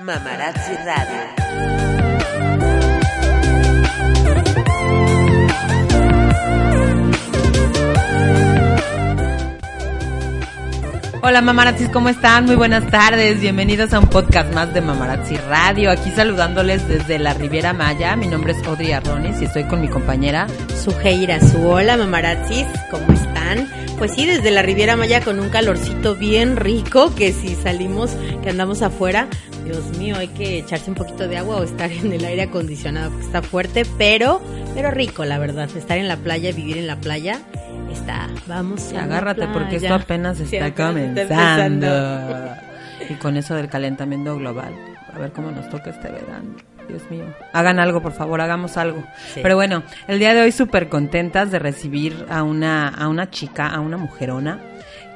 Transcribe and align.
Mamarazzi 0.00 0.76
Radio. 0.84 1.40
Hola 11.22 11.42
mamarazzis, 11.42 11.90
¿cómo 11.90 12.08
están? 12.08 12.46
Muy 12.46 12.56
buenas 12.56 12.90
tardes, 12.90 13.42
bienvenidos 13.42 13.92
a 13.92 13.98
un 13.98 14.08
podcast 14.08 14.54
más 14.54 14.72
de 14.72 14.80
Mamarazzi 14.80 15.36
Radio. 15.36 15.90
Aquí 15.90 16.10
saludándoles 16.10 16.88
desde 16.88 17.18
la 17.18 17.34
Riviera 17.34 17.74
Maya. 17.74 18.16
Mi 18.16 18.26
nombre 18.26 18.54
es 18.54 18.66
Audrey 18.66 18.92
Arrones 18.92 19.38
y 19.42 19.44
estoy 19.44 19.64
con 19.64 19.82
mi 19.82 19.88
compañera 19.88 20.46
Sujeira, 20.82 21.38
su 21.40 21.60
hola 21.68 21.98
mamarazzis, 21.98 22.64
¿cómo 22.90 23.12
están? 23.12 23.68
Pues 23.98 24.14
sí, 24.14 24.24
desde 24.24 24.50
la 24.50 24.62
Riviera 24.62 24.96
Maya 24.96 25.20
con 25.20 25.40
un 25.40 25.50
calorcito 25.50 26.16
bien 26.16 26.56
rico, 26.56 27.14
que 27.14 27.34
si 27.34 27.54
salimos, 27.54 28.12
que 28.42 28.48
andamos 28.48 28.80
afuera, 28.80 29.28
Dios 29.66 29.98
mío, 29.98 30.16
hay 30.16 30.28
que 30.28 30.58
echarse 30.58 30.88
un 30.88 30.96
poquito 30.96 31.28
de 31.28 31.36
agua 31.36 31.56
o 31.56 31.64
estar 31.64 31.92
en 31.92 32.14
el 32.14 32.24
aire 32.24 32.44
acondicionado, 32.44 33.10
porque 33.10 33.26
está 33.26 33.42
fuerte, 33.42 33.84
pero, 33.98 34.40
pero 34.74 34.90
rico, 34.90 35.26
la 35.26 35.38
verdad, 35.38 35.68
estar 35.76 35.98
en 35.98 36.08
la 36.08 36.16
playa, 36.16 36.50
vivir 36.52 36.78
en 36.78 36.86
la 36.86 36.96
playa, 36.96 37.40
está, 37.92 38.28
vamos 38.46 38.92
a 38.92 39.04
Agárrate 39.04 39.46
porque 39.48 39.76
esto 39.76 39.94
apenas 39.94 40.40
está 40.40 40.74
comenzando. 40.74 41.86
Y 43.08 43.14
con 43.14 43.36
eso 43.36 43.54
del 43.54 43.68
calentamiento 43.68 44.36
global, 44.36 44.74
a 45.12 45.18
ver 45.18 45.32
cómo 45.32 45.50
nos 45.50 45.68
toca 45.68 45.90
este 45.90 46.08
verano. 46.08 46.54
Dios 46.88 47.08
mío. 47.10 47.24
Hagan 47.52 47.78
algo, 47.78 48.02
por 48.02 48.12
favor, 48.12 48.40
hagamos 48.40 48.76
algo. 48.76 49.04
Sí. 49.32 49.40
Pero 49.42 49.54
bueno, 49.54 49.84
el 50.08 50.18
día 50.18 50.34
de 50.34 50.40
hoy 50.42 50.52
súper 50.52 50.88
contentas 50.88 51.50
de 51.50 51.58
recibir 51.58 52.26
a 52.28 52.42
una, 52.42 52.88
a 52.88 53.08
una 53.08 53.30
chica, 53.30 53.68
a 53.68 53.80
una 53.80 53.96
mujerona 53.96 54.60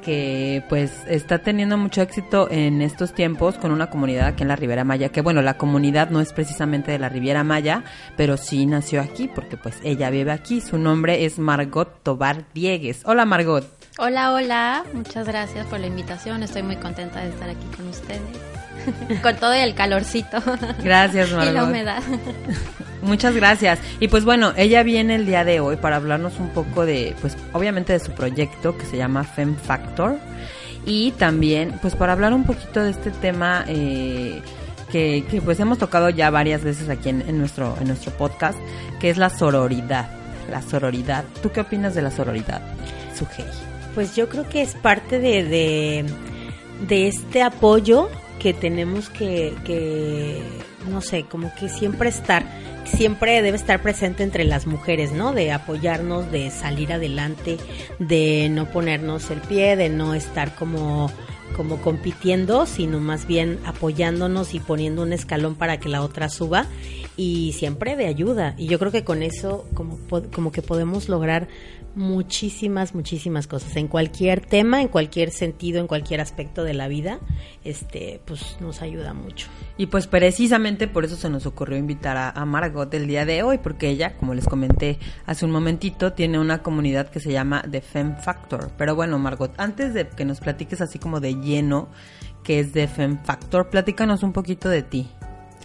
que 0.04 0.62
pues 0.68 0.92
está 1.08 1.38
teniendo 1.38 1.76
mucho 1.76 2.02
éxito 2.02 2.48
en 2.50 2.82
estos 2.82 3.14
tiempos 3.14 3.56
con 3.56 3.72
una 3.72 3.90
comunidad 3.90 4.26
aquí 4.26 4.42
en 4.42 4.48
la 4.48 4.56
Riviera 4.56 4.84
Maya, 4.84 5.08
que 5.08 5.22
bueno, 5.22 5.42
la 5.42 5.56
comunidad 5.56 6.10
no 6.10 6.20
es 6.20 6.32
precisamente 6.32 6.92
de 6.92 6.98
la 6.98 7.08
Riviera 7.08 7.42
Maya, 7.42 7.84
pero 8.16 8.36
sí 8.36 8.66
nació 8.66 9.00
aquí 9.00 9.28
porque 9.34 9.56
pues 9.56 9.78
ella 9.82 10.10
vive 10.10 10.30
aquí. 10.30 10.60
Su 10.60 10.78
nombre 10.78 11.24
es 11.24 11.38
Margot 11.38 12.02
Tobar 12.02 12.44
Diegues. 12.52 13.02
Hola 13.04 13.24
Margot. 13.24 13.64
Hola, 13.96 14.32
hola, 14.32 14.84
muchas 14.92 15.26
gracias 15.26 15.66
por 15.66 15.78
la 15.78 15.86
invitación, 15.86 16.42
estoy 16.42 16.64
muy 16.64 16.74
contenta 16.76 17.20
de 17.20 17.28
estar 17.28 17.48
aquí 17.48 17.64
con 17.76 17.88
ustedes, 17.88 18.20
con 19.22 19.36
todo 19.36 19.52
el 19.52 19.74
calorcito 19.74 20.38
Gracias 20.82 21.30
Margot. 21.32 21.50
y 21.50 21.54
la 21.54 21.64
humedad. 21.64 22.02
Muchas 23.02 23.34
gracias. 23.34 23.78
Y 24.00 24.08
pues 24.08 24.24
bueno, 24.24 24.54
ella 24.56 24.82
viene 24.82 25.16
el 25.16 25.26
día 25.26 25.44
de 25.44 25.60
hoy 25.60 25.76
para 25.76 25.96
hablarnos 25.96 26.38
un 26.38 26.48
poco 26.48 26.86
de, 26.86 27.14
pues 27.20 27.36
obviamente 27.52 27.92
de 27.92 28.00
su 28.00 28.12
proyecto 28.12 28.78
que 28.78 28.86
se 28.86 28.96
llama 28.96 29.24
Fem 29.24 29.56
Factor 29.56 30.16
y 30.86 31.12
también 31.12 31.78
pues 31.82 31.94
para 31.94 32.14
hablar 32.14 32.32
un 32.32 32.44
poquito 32.44 32.82
de 32.82 32.90
este 32.90 33.10
tema 33.10 33.64
eh, 33.68 34.40
que, 34.90 35.24
que, 35.30 35.42
pues 35.42 35.60
hemos 35.60 35.78
tocado 35.78 36.08
ya 36.08 36.30
varias 36.30 36.64
veces 36.64 36.88
aquí 36.88 37.10
en, 37.10 37.22
en 37.28 37.38
nuestro 37.38 37.76
en 37.80 37.88
nuestro 37.88 38.12
podcast, 38.12 38.58
que 39.00 39.10
es 39.10 39.18
la 39.18 39.28
sororidad. 39.28 40.08
La 40.50 40.62
sororidad. 40.62 41.24
¿Tú 41.42 41.50
qué 41.52 41.60
opinas 41.60 41.94
de 41.94 42.02
la 42.02 42.10
sororidad, 42.10 42.62
Sujei? 43.18 43.46
Pues 43.94 44.14
yo 44.16 44.28
creo 44.28 44.48
que 44.48 44.62
es 44.62 44.74
parte 44.74 45.18
de, 45.18 45.44
de, 45.44 46.04
de 46.86 47.08
este 47.08 47.42
apoyo 47.42 48.10
que 48.38 48.52
tenemos 48.52 49.08
que, 49.08 49.54
que, 49.64 50.42
no 50.90 51.00
sé, 51.00 51.24
como 51.24 51.54
que 51.54 51.68
siempre 51.68 52.08
estar, 52.08 52.44
siempre 52.84 53.42
debe 53.42 53.56
estar 53.56 53.80
presente 53.82 54.22
entre 54.22 54.44
las 54.44 54.66
mujeres, 54.66 55.12
¿no? 55.12 55.32
De 55.32 55.52
apoyarnos, 55.52 56.30
de 56.30 56.50
salir 56.50 56.92
adelante, 56.92 57.58
de 57.98 58.48
no 58.50 58.70
ponernos 58.70 59.30
el 59.30 59.40
pie, 59.40 59.76
de 59.76 59.88
no 59.88 60.14
estar 60.14 60.54
como 60.54 61.10
como 61.56 61.80
compitiendo, 61.80 62.66
sino 62.66 62.98
más 62.98 63.26
bien 63.26 63.60
apoyándonos 63.64 64.54
y 64.54 64.60
poniendo 64.60 65.02
un 65.02 65.12
escalón 65.12 65.54
para 65.54 65.78
que 65.78 65.88
la 65.88 66.02
otra 66.02 66.28
suba 66.28 66.66
y 67.16 67.52
siempre 67.52 67.96
de 67.96 68.06
ayuda. 68.06 68.54
Y 68.58 68.66
yo 68.66 68.78
creo 68.78 68.92
que 68.92 69.04
con 69.04 69.22
eso 69.22 69.66
como, 69.74 69.98
como 70.32 70.52
que 70.52 70.62
podemos 70.62 71.08
lograr 71.08 71.48
muchísimas, 71.94 72.94
muchísimas 72.94 73.46
cosas. 73.46 73.76
En 73.76 73.88
cualquier 73.88 74.40
tema, 74.40 74.82
en 74.82 74.88
cualquier 74.88 75.30
sentido, 75.30 75.80
en 75.80 75.86
cualquier 75.86 76.20
aspecto 76.20 76.64
de 76.64 76.74
la 76.74 76.88
vida, 76.88 77.20
este, 77.64 78.20
pues 78.24 78.56
nos 78.60 78.82
ayuda 78.82 79.14
mucho. 79.14 79.48
Y 79.76 79.86
pues 79.86 80.06
precisamente 80.06 80.88
por 80.88 81.04
eso 81.04 81.16
se 81.16 81.30
nos 81.30 81.46
ocurrió 81.46 81.78
invitar 81.78 82.16
a, 82.16 82.30
a 82.30 82.44
Margot 82.44 82.92
el 82.94 83.06
día 83.06 83.24
de 83.24 83.42
hoy, 83.42 83.58
porque 83.58 83.88
ella, 83.88 84.16
como 84.16 84.34
les 84.34 84.46
comenté 84.46 84.98
hace 85.26 85.44
un 85.44 85.50
momentito, 85.50 86.12
tiene 86.12 86.38
una 86.38 86.62
comunidad 86.62 87.08
que 87.10 87.20
se 87.20 87.32
llama 87.32 87.62
The 87.70 87.80
Fem 87.80 88.16
Factor. 88.16 88.70
Pero 88.76 88.94
bueno, 88.94 89.18
Margot, 89.18 89.52
antes 89.56 89.94
de 89.94 90.08
que 90.08 90.24
nos 90.24 90.40
platiques 90.40 90.80
así 90.80 90.98
como 90.98 91.20
de 91.20 91.34
lleno 91.34 91.88
que 92.42 92.60
es 92.60 92.72
The 92.72 92.88
Fem 92.88 93.18
Factor, 93.24 93.70
platícanos 93.70 94.22
un 94.22 94.32
poquito 94.32 94.68
de 94.68 94.82
ti. 94.82 95.08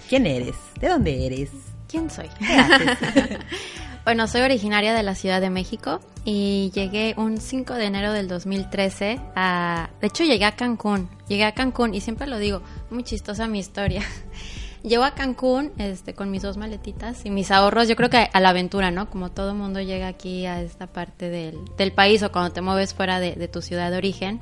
¿Quién 0.07 0.25
eres? 0.25 0.56
¿De 0.79 0.88
dónde 0.88 1.25
eres? 1.25 1.51
¿Quién 1.88 2.09
soy? 2.09 2.29
¿Qué 2.40 2.53
haces? 2.56 2.97
Bueno, 4.09 4.28
soy 4.28 4.42
originaria 4.42 4.96
de 4.96 5.03
la 5.03 5.14
Ciudad 5.14 5.40
de 5.40 5.52
México 5.52 6.00
y 6.25 6.72
llegué 6.74 7.14
un 7.16 7.38
5 7.38 7.75
de 7.75 7.86
enero 7.86 8.12
del 8.12 8.28
2013 8.28 9.22
a... 9.36 9.92
De 10.02 10.08
hecho, 10.08 10.24
llegué 10.24 10.46
a 10.46 10.56
Cancún. 10.56 11.08
Llegué 11.28 11.44
a 11.46 11.52
Cancún 11.52 11.94
y 11.94 12.02
siempre 12.02 12.25
lo 12.25 12.40
digo, 12.40 12.64
muy 12.90 13.03
chistosa 13.03 13.47
mi 13.47 13.59
historia. 13.59 14.02
Llego 14.81 15.03
a 15.03 15.14
Cancún 15.14 15.74
este, 15.78 16.16
con 16.16 16.31
mis 16.31 16.42
dos 16.42 16.58
maletitas 16.58 17.24
y 17.24 17.30
mis 17.30 17.52
ahorros, 17.52 17.88
yo 17.88 17.96
creo 17.96 18.09
que 18.09 18.31
a 18.34 18.40
la 18.40 18.50
aventura, 18.50 18.90
¿no? 18.90 19.12
Como 19.12 19.30
todo 19.30 19.53
mundo 19.53 19.80
llega 19.80 20.08
aquí 20.08 20.47
a 20.47 20.59
esta 20.59 20.88
parte 20.88 21.30
del, 21.30 21.59
del 21.78 21.91
país 21.91 22.24
o 22.24 22.31
cuando 22.31 22.52
te 22.52 22.62
mueves 22.62 22.96
fuera 22.96 23.20
de, 23.20 23.34
de 23.34 23.47
tu 23.47 23.62
ciudad 23.62 23.91
de 23.91 23.97
origen. 23.97 24.40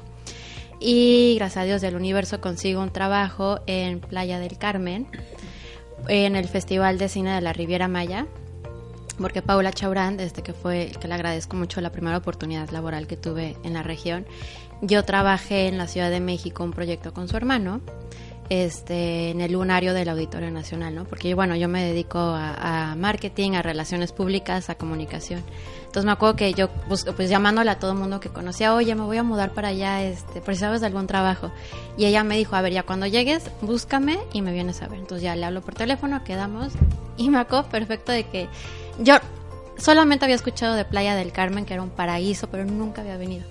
Y 0.80 1.36
gracias 1.40 1.64
a 1.64 1.66
Dios 1.66 1.82
del 1.82 1.98
universo 1.98 2.40
consigo 2.40 2.82
un 2.82 2.94
trabajo 2.94 3.60
en 3.68 4.00
Playa 4.00 4.40
del 4.40 4.58
Carmen, 4.58 5.08
en 6.08 6.38
el 6.38 6.48
Festival 6.48 6.98
de 6.98 7.10
Cine 7.10 7.36
de 7.36 7.42
la 7.42 7.52
Riviera 7.52 7.90
Maya 7.90 8.28
porque 9.18 9.42
Paula 9.42 9.72
Chaurán, 9.72 10.18
desde 10.18 10.44
que 10.44 10.54
fue, 10.54 10.92
que 11.00 11.08
le 11.08 11.14
agradezco 11.14 11.56
mucho 11.56 11.82
la 11.82 11.92
primera 11.92 12.18
oportunidad 12.18 12.70
laboral 12.70 13.08
que 13.08 13.18
tuve 13.18 13.58
en 13.64 13.74
la 13.74 13.84
región, 13.84 14.26
yo 14.82 15.04
trabajé 15.04 15.68
en 15.68 15.78
la 15.78 15.88
Ciudad 15.88 16.10
de 16.10 16.20
México 16.20 16.64
un 16.64 16.72
proyecto 16.72 17.14
con 17.14 17.28
su 17.28 17.36
hermano, 17.36 17.82
este, 18.50 19.32
en 19.32 19.42
el 19.42 19.54
lunario 19.54 19.94
del 19.94 20.08
Auditorio 20.10 20.52
Nacional, 20.52 20.96
¿no? 20.96 21.04
Porque 21.04 21.34
bueno, 21.34 21.56
yo 21.56 21.68
me 21.68 21.84
dedico 21.84 22.20
a, 22.20 22.92
a 22.92 22.96
marketing, 22.96 23.54
a 23.54 23.62
relaciones 23.62 24.14
públicas, 24.14 24.70
a 24.70 24.76
comunicación. 24.76 25.44
Entonces 25.80 26.06
me 26.06 26.12
acuerdo 26.12 26.36
que 26.36 26.54
yo, 26.54 26.70
pues, 26.88 27.06
pues 27.16 27.30
llamándole 27.30 27.72
a 27.72 27.80
todo 27.80 27.92
el 27.92 27.98
mundo 27.98 28.20
que 28.20 28.30
conocía, 28.30 28.74
oye, 28.74 28.94
me 28.94 29.04
voy 29.04 29.18
a 29.18 29.24
mudar 29.24 29.54
para 29.54 29.70
allá, 29.70 30.04
este, 30.04 30.42
por 30.42 30.54
si 30.54 30.60
sabes 30.60 30.82
de 30.82 30.88
algún 30.88 31.08
trabajo. 31.08 31.52
Y 31.98 32.06
ella 32.06 32.24
me 32.24 32.38
dijo, 32.38 32.56
a 32.56 32.62
ver, 32.62 32.74
ya 32.74 32.84
cuando 32.84 33.08
llegues, 33.08 33.50
búscame 33.62 34.20
y 34.32 34.42
me 34.42 34.54
vienes 34.54 34.82
a 34.82 34.88
ver. 34.88 35.00
Entonces 35.00 35.24
ya 35.24 35.36
le 35.36 35.46
hablo 35.46 35.62
por 35.62 35.76
teléfono, 35.76 36.24
quedamos. 36.24 36.74
Y 37.18 37.30
me 37.30 37.40
acuerdo 37.40 37.70
perfecto 37.70 38.12
de 38.12 38.26
que 38.26 38.48
yo 39.00 39.18
solamente 39.78 40.26
había 40.26 40.36
escuchado 40.36 40.76
de 40.76 40.86
Playa 40.86 41.16
del 41.16 41.32
Carmen, 41.32 41.66
que 41.66 41.74
era 41.74 41.84
un 41.84 41.90
paraíso, 41.90 42.50
pero 42.50 42.66
nunca 42.66 43.02
había 43.02 43.18
venido. 43.18 43.46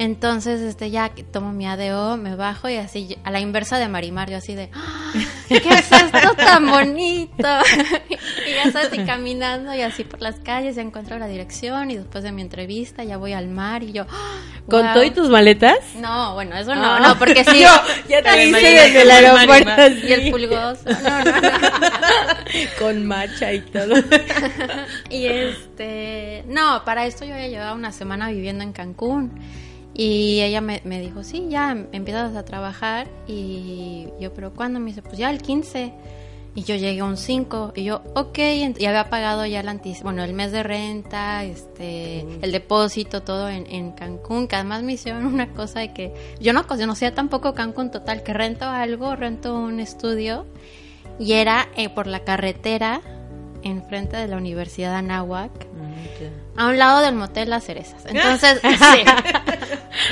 Entonces, 0.00 0.62
este, 0.62 0.90
ya 0.90 1.10
tomo 1.30 1.52
mi 1.52 1.66
ADO, 1.66 2.16
me 2.16 2.34
bajo 2.34 2.70
y 2.70 2.76
así, 2.76 3.18
a 3.22 3.30
la 3.30 3.38
inversa 3.38 3.78
de 3.78 3.86
Marimar, 3.86 4.30
yo 4.30 4.38
así 4.38 4.54
de, 4.54 4.70
¡Ah! 4.72 5.12
¿qué 5.46 5.56
es 5.56 5.92
esto 5.92 6.34
tan 6.36 6.70
bonito? 6.70 7.28
y 8.08 8.54
ya 8.54 8.72
sabes, 8.72 8.94
y 8.94 9.04
caminando 9.04 9.74
y 9.74 9.82
así 9.82 10.04
por 10.04 10.22
las 10.22 10.40
calles, 10.40 10.76
ya 10.76 10.80
encuentro 10.80 11.18
la 11.18 11.26
dirección 11.26 11.90
y 11.90 11.96
después 11.96 12.24
de 12.24 12.32
mi 12.32 12.40
entrevista 12.40 13.04
ya 13.04 13.18
voy 13.18 13.34
al 13.34 13.48
mar 13.48 13.82
y 13.82 13.92
yo, 13.92 14.06
¡Ah! 14.08 14.38
¿Con 14.70 14.82
wow". 14.84 14.94
todo 14.94 15.04
y 15.04 15.10
tus 15.10 15.28
maletas? 15.28 15.76
No, 15.96 16.34
bueno, 16.34 16.56
eso 16.56 16.74
no, 16.74 16.94
Ah. 16.94 17.00
no, 17.00 17.18
porque 17.18 17.44
sí. 17.44 17.60
Yo, 17.62 17.68
ya 18.08 18.22
te 18.22 18.46
hice 18.46 18.60
desde 18.60 19.02
el 19.02 19.10
aeropuerto. 19.10 20.06
Y 20.06 20.12
el 20.12 20.30
pulgoso. 20.30 20.84
No, 20.86 21.24
no, 21.24 21.40
no. 21.40 21.50
Con 22.78 23.04
macha 23.06 23.52
y 23.52 23.60
todo. 23.60 23.94
Y 25.10 25.26
este, 25.26 26.44
no, 26.46 26.84
para 26.84 27.06
esto 27.06 27.24
yo 27.24 27.30
ya 27.34 27.46
llevaba 27.48 27.74
una 27.74 27.92
semana 27.92 28.30
viviendo 28.30 28.62
en 28.64 28.72
Cancún. 28.72 29.32
Y 29.92 30.40
ella 30.40 30.60
me, 30.60 30.80
me 30.84 31.00
dijo, 31.00 31.24
sí, 31.24 31.46
ya 31.50 31.76
empiezas 31.92 32.34
a 32.36 32.44
trabajar. 32.44 33.08
Y 33.26 34.06
yo, 34.20 34.32
pero 34.32 34.52
¿cuándo? 34.54 34.78
Me 34.80 34.86
dice, 34.86 35.02
pues 35.02 35.18
ya 35.18 35.30
el 35.30 35.42
15. 35.42 35.92
Y 36.60 36.64
yo 36.64 36.76
llegué 36.76 37.00
a 37.00 37.06
un 37.06 37.16
5 37.16 37.72
y 37.74 37.84
yo, 37.84 38.02
ok, 38.14 38.38
y 38.78 38.84
había 38.84 39.08
pagado 39.08 39.46
ya 39.46 39.60
el 39.60 39.80
bueno, 40.02 40.22
el 40.22 40.34
mes 40.34 40.52
de 40.52 40.62
renta, 40.62 41.42
este, 41.42 42.20
el 42.42 42.52
depósito, 42.52 43.22
todo 43.22 43.48
en, 43.48 43.64
en 43.70 43.92
Cancún, 43.92 44.46
que 44.46 44.56
además 44.56 44.82
me 44.82 44.92
hicieron 44.92 45.24
una 45.24 45.54
cosa 45.54 45.80
de 45.80 45.94
que 45.94 46.12
yo 46.38 46.52
no 46.52 46.66
conocía 46.66 47.14
tampoco 47.14 47.54
Cancún 47.54 47.90
total, 47.90 48.22
que 48.22 48.34
rento 48.34 48.66
algo, 48.66 49.16
rento 49.16 49.58
un 49.58 49.80
estudio 49.80 50.44
y 51.18 51.32
era 51.32 51.66
eh, 51.76 51.88
por 51.88 52.06
la 52.06 52.24
carretera 52.24 53.00
enfrente 53.62 54.16
de 54.16 54.28
la 54.28 54.36
Universidad 54.36 54.90
de 54.90 54.96
Anáhuac, 54.96 55.50
a 56.56 56.66
un 56.66 56.78
lado 56.78 57.00
del 57.00 57.14
motel 57.14 57.50
Las 57.50 57.64
Cerezas. 57.64 58.04
Entonces, 58.06 58.60
sí. 58.62 59.04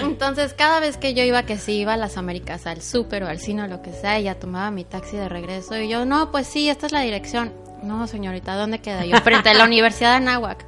Entonces, 0.02 0.54
cada 0.54 0.80
vez 0.80 0.96
que 0.96 1.14
yo 1.14 1.22
iba, 1.22 1.42
que 1.44 1.58
sí 1.58 1.72
iba 1.72 1.94
a 1.94 1.96
las 1.96 2.16
Américas, 2.16 2.66
al 2.66 2.82
súper 2.82 3.24
o 3.24 3.28
al 3.28 3.38
cine 3.38 3.62
o 3.62 3.66
lo 3.66 3.82
que 3.82 3.92
sea, 3.92 4.16
ella 4.16 4.38
tomaba 4.38 4.70
mi 4.70 4.84
taxi 4.84 5.16
de 5.16 5.28
regreso 5.28 5.76
y 5.76 5.88
yo, 5.88 6.04
no, 6.04 6.30
pues 6.30 6.46
sí, 6.46 6.68
esta 6.68 6.86
es 6.86 6.92
la 6.92 7.00
dirección. 7.00 7.52
No, 7.82 8.06
señorita, 8.06 8.56
¿dónde 8.56 8.80
queda 8.80 9.04
yo? 9.04 9.16
Frente 9.18 9.50
a 9.50 9.54
la 9.54 9.64
Universidad 9.64 10.10
de 10.10 10.16
Anáhuac. 10.16 10.66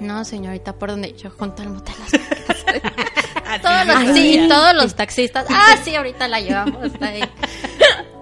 No, 0.00 0.24
señorita, 0.24 0.74
¿por 0.74 0.90
dónde? 0.90 1.12
Yo 1.14 1.30
junto 1.30 1.62
al 1.62 1.70
motel 1.70 1.94
Las 2.00 2.10
Cerezas. 2.10 2.64
todos 3.62 3.86
los, 3.86 4.14
sí, 4.14 4.46
todos 4.48 4.74
los 4.74 4.94
taxistas. 4.94 5.46
Ah, 5.50 5.76
sí, 5.82 5.94
ahorita 5.94 6.28
la 6.28 6.40
llevamos 6.40 6.82
hasta 6.82 7.06
ahí. 7.06 7.22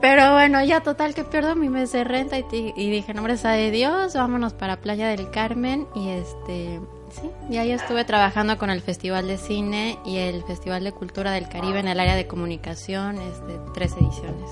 Pero 0.02 0.32
bueno, 0.32 0.62
ya 0.64 0.82
total 0.82 1.14
que 1.14 1.22
pierdo 1.24 1.54
mi 1.54 1.68
mes 1.68 1.92
de 1.92 2.02
renta 2.04 2.36
y, 2.36 2.44
y 2.50 2.90
dije, 2.90 3.14
nombre 3.14 3.36
sea 3.36 3.52
de 3.52 3.70
Dios, 3.70 4.14
vámonos 4.14 4.52
para 4.52 4.80
Playa 4.80 5.06
del 5.08 5.30
Carmen 5.30 5.86
y 5.94 6.08
este, 6.08 6.80
sí, 7.12 7.30
y 7.48 7.56
ahí 7.58 7.70
estuve 7.70 8.04
trabajando 8.04 8.58
con 8.58 8.68
el 8.68 8.80
Festival 8.82 9.28
de 9.28 9.38
Cine 9.38 10.00
y 10.04 10.16
el 10.18 10.42
Festival 10.42 10.82
de 10.82 10.90
Cultura 10.90 11.30
del 11.30 11.48
Caribe 11.48 11.78
en 11.78 11.86
el 11.86 12.00
área 12.00 12.16
de 12.16 12.26
comunicación, 12.26 13.18
este, 13.20 13.60
tres 13.74 13.92
ediciones. 13.92 14.50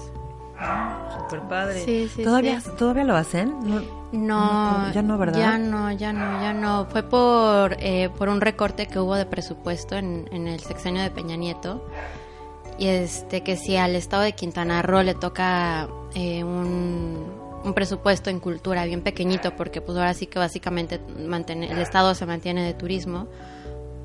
Súper 1.19 1.41
padre. 1.49 1.85
Sí, 1.85 2.09
sí, 2.15 2.23
¿Todavía, 2.23 2.61
sí. 2.61 2.71
¿Todavía 2.79 3.05
lo 3.05 3.17
hacen? 3.17 3.59
No. 3.63 3.81
No, 4.13 4.87
No, 4.87 4.93
ya 4.93 5.03
no, 5.03 5.19
¿verdad? 5.19 5.39
Ya 5.39 5.59
no, 5.59 5.91
ya 5.93 6.13
no, 6.13 6.43
ya 6.43 6.53
no. 6.53 6.85
Fue 6.87 7.03
por, 7.03 7.77
eh, 7.81 8.11
por 8.19 8.29
un 8.29 8.41
recorte 8.41 8.87
que 8.87 8.99
hubo 8.99 9.15
de 9.15 9.25
presupuesto 9.25 9.97
en, 9.97 10.29
en 10.33 10.49
el 10.49 10.61
sexenio 10.61 11.03
de 11.03 11.11
Peña 11.11 11.37
Nieto. 11.37 11.85
Y 12.81 12.87
este, 12.89 13.43
que 13.43 13.57
si 13.57 13.77
al 13.77 13.95
estado 13.95 14.23
de 14.23 14.33
Quintana 14.33 14.83
Roo 14.83 15.03
le 15.03 15.15
toca 15.15 15.89
eh, 16.15 16.43
un, 16.43 17.25
un 17.63 17.75
presupuesto 17.75 18.31
en 18.31 18.41
cultura 18.41 18.85
bien 18.87 19.03
pequeñito, 19.03 19.55
porque 19.55 19.81
pues 19.81 19.97
ahora 19.99 20.15
sí 20.15 20.27
que 20.27 20.39
básicamente 20.39 20.99
el 21.19 21.79
estado 21.79 22.15
se 22.15 22.25
mantiene 22.27 22.65
de 22.65 22.73
turismo, 22.75 23.29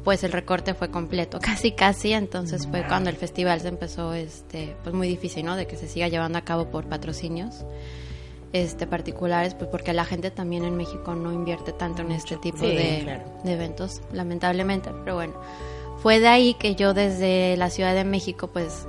pues 0.03 0.23
el 0.23 0.31
recorte 0.33 0.73
fue 0.73 0.91
completo, 0.91 1.39
casi 1.41 1.71
casi, 1.71 2.11
entonces 2.13 2.67
fue 2.67 2.85
cuando 2.85 3.09
el 3.09 3.15
festival 3.15 3.61
se 3.61 3.69
empezó, 3.69 4.13
este, 4.13 4.75
pues 4.83 4.93
muy 4.93 5.07
difícil, 5.07 5.45
¿no? 5.45 5.55
De 5.55 5.67
que 5.67 5.77
se 5.77 5.87
siga 5.87 6.09
llevando 6.09 6.37
a 6.37 6.41
cabo 6.41 6.69
por 6.69 6.85
patrocinios 6.85 7.65
este 8.53 8.87
particulares 8.87 9.53
pues 9.53 9.69
porque 9.69 9.91
la 9.91 10.05
gente 10.05 10.31
también 10.31 10.63
en 10.63 10.77
México 10.77 11.13
no 11.13 11.33
invierte 11.33 11.73
tanto 11.73 12.03
en 12.03 12.11
este 12.13 12.37
tipo 12.37 12.59
Sí, 12.59 12.67
de, 12.67 13.01
claro. 13.03 13.23
de 13.43 13.51
eventos 13.51 14.01
lamentablemente 14.13 14.91
pero 15.03 15.15
bueno 15.15 15.33
fue 15.97 16.19
de 16.19 16.27
ahí 16.27 16.53
que 16.55 16.75
yo 16.75 16.93
desde 16.93 17.57
la 17.57 17.69
Ciudad 17.69 17.93
de 17.93 18.03
México 18.03 18.47
pues 18.47 18.87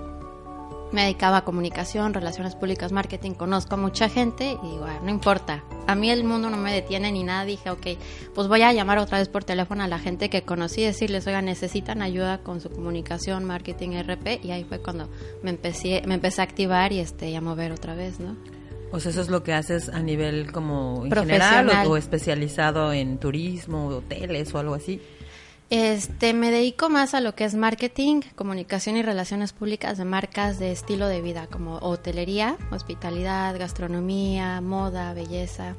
me 0.93 1.03
dedicaba 1.03 1.38
a 1.38 1.44
comunicación, 1.44 2.14
relaciones 2.14 2.55
públicas, 2.55 2.93
marketing, 2.93 3.32
conozco 3.32 3.75
a 3.75 3.79
mucha 3.79 4.08
gente 4.08 4.56
y 4.62 4.70
digo, 4.70 4.85
"Ah, 4.87 5.00
no 5.03 5.11
importa, 5.11 5.64
a 5.87 5.94
mí 5.94 6.11
el 6.11 6.25
mundo 6.25 6.49
no 6.49 6.56
me 6.56 6.73
detiene 6.73 7.11
ni 7.12 7.23
nada, 7.25 7.44
dije, 7.44 7.70
ok, 7.70 7.87
pues 8.35 8.49
voy 8.49 8.62
a 8.62 8.73
llamar 8.73 8.99
otra 8.99 9.19
vez 9.19 9.29
por 9.29 9.44
teléfono 9.44 9.82
a 9.82 9.88
la 9.88 9.99
gente 9.99 10.31
que 10.31 10.43
conocí 10.43 10.82
y 10.82 10.85
decirles, 10.85 11.26
oigan, 11.26 11.44
necesitan 11.44 12.03
ayuda 12.03 12.38
con 12.38 12.61
su 12.61 12.70
comunicación, 12.70 13.44
marketing, 13.44 13.91
RP, 14.02 14.41
y 14.43 14.50
ahí 14.52 14.64
fue 14.64 14.81
cuando 14.81 15.09
me 15.43 15.50
empecé, 15.50 16.02
me 16.06 16.14
empecé 16.14 16.41
a 16.41 16.44
activar 16.44 16.93
y 16.93 17.00
este, 17.00 17.31
y 17.31 17.35
a 17.35 17.41
mover 17.41 17.73
otra 17.73 17.94
vez, 17.94 18.20
¿no? 18.20 18.37
O 18.93 19.00
sea, 19.00 19.11
eso 19.11 19.20
es 19.20 19.29
lo 19.29 19.43
que 19.43 19.52
haces 19.52 19.88
a 19.88 20.00
nivel 20.00 20.52
como 20.52 21.05
en 21.05 21.12
general 21.12 21.69
o, 21.87 21.91
o 21.91 21.97
especializado 21.97 22.93
en 22.93 23.19
turismo, 23.19 23.88
hoteles 23.88 24.55
o 24.55 24.59
algo 24.59 24.75
así. 24.75 25.00
Este, 25.69 26.33
me 26.33 26.53
dedico 26.53 26.89
más 26.89 27.15
a 27.15 27.21
lo 27.21 27.35
que 27.35 27.45
es 27.45 27.57
marketing, 27.57 28.21
comunicación 28.37 28.97
y 28.97 29.03
relaciones 29.03 29.53
públicas 29.53 29.99
de 29.99 30.05
marcas 30.05 30.61
de 30.61 30.71
estilo 30.71 31.09
de 31.09 31.21
vida, 31.21 31.49
como 31.49 31.79
hotelería, 31.79 32.57
hospitalidad, 32.71 33.59
gastronomía, 33.59 34.61
moda, 34.61 35.13
belleza. 35.13 35.75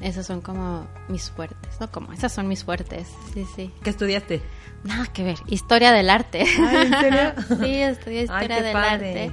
Esas 0.00 0.26
son 0.26 0.42
como 0.42 0.86
mis 1.08 1.30
fuertes, 1.30 1.80
¿no? 1.80 1.90
Como 1.90 2.12
esas 2.12 2.32
son 2.32 2.48
mis 2.48 2.64
fuertes, 2.64 3.08
sí, 3.32 3.46
sí. 3.56 3.70
¿Qué 3.82 3.90
estudiaste? 3.90 4.42
Nada 4.82 5.06
que 5.06 5.22
ver, 5.22 5.38
historia 5.46 5.92
del 5.92 6.10
arte. 6.10 6.44
Ay, 6.60 6.86
¿en 6.86 7.00
serio? 7.00 7.32
sí, 7.64 7.74
estudié 7.80 8.18
Ay, 8.18 8.24
historia 8.24 8.56
qué 8.58 8.62
del 8.62 8.72
padre. 8.72 9.22
arte. 9.22 9.32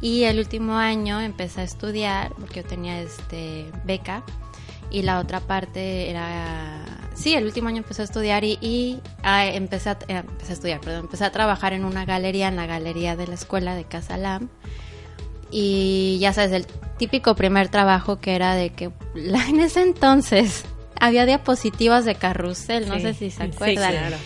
Y 0.00 0.24
el 0.24 0.38
último 0.38 0.74
año 0.76 1.20
empecé 1.20 1.62
a 1.62 1.64
estudiar, 1.64 2.32
porque 2.38 2.62
yo 2.62 2.68
tenía 2.68 3.00
este 3.00 3.66
beca, 3.84 4.22
y 4.90 5.02
la 5.02 5.18
otra 5.18 5.40
parte 5.40 6.08
era... 6.10 6.84
Sí, 7.14 7.34
el 7.34 7.44
último 7.44 7.68
año 7.68 7.78
empecé 7.78 8.02
a 8.02 8.04
estudiar 8.06 8.44
y, 8.44 8.58
y, 8.60 9.00
ah, 9.22 9.46
empecé, 9.46 9.90
a, 9.90 9.92
eh, 10.08 10.16
empecé 10.16 10.50
a 10.50 10.54
estudiar, 10.54 10.80
perdón, 10.80 11.00
empecé 11.02 11.24
a 11.24 11.30
trabajar 11.32 11.72
en 11.72 11.84
una 11.84 12.04
galería, 12.04 12.48
en 12.48 12.56
la 12.56 12.66
galería 12.66 13.16
de 13.16 13.26
la 13.28 13.34
escuela 13.34 13.74
de 13.76 13.84
Casa 13.84 14.16
Lam. 14.16 14.48
Y 15.50 16.18
ya 16.20 16.32
sabes, 16.32 16.52
el 16.52 16.66
típico 16.98 17.34
primer 17.36 17.68
trabajo 17.68 18.18
que 18.20 18.34
era 18.34 18.54
de 18.54 18.70
que 18.70 18.90
la- 19.14 19.46
en 19.48 19.60
ese 19.60 19.82
entonces 19.82 20.64
había 21.00 21.26
diapositivas 21.26 22.04
de 22.04 22.16
carrusel, 22.16 22.88
no 22.88 22.96
Sí, 22.96 23.00
sé 23.02 23.14
si 23.14 23.30
se 23.30 23.44
sí, 23.44 23.50
acuerdan. 23.52 23.76
claro. 23.92 24.16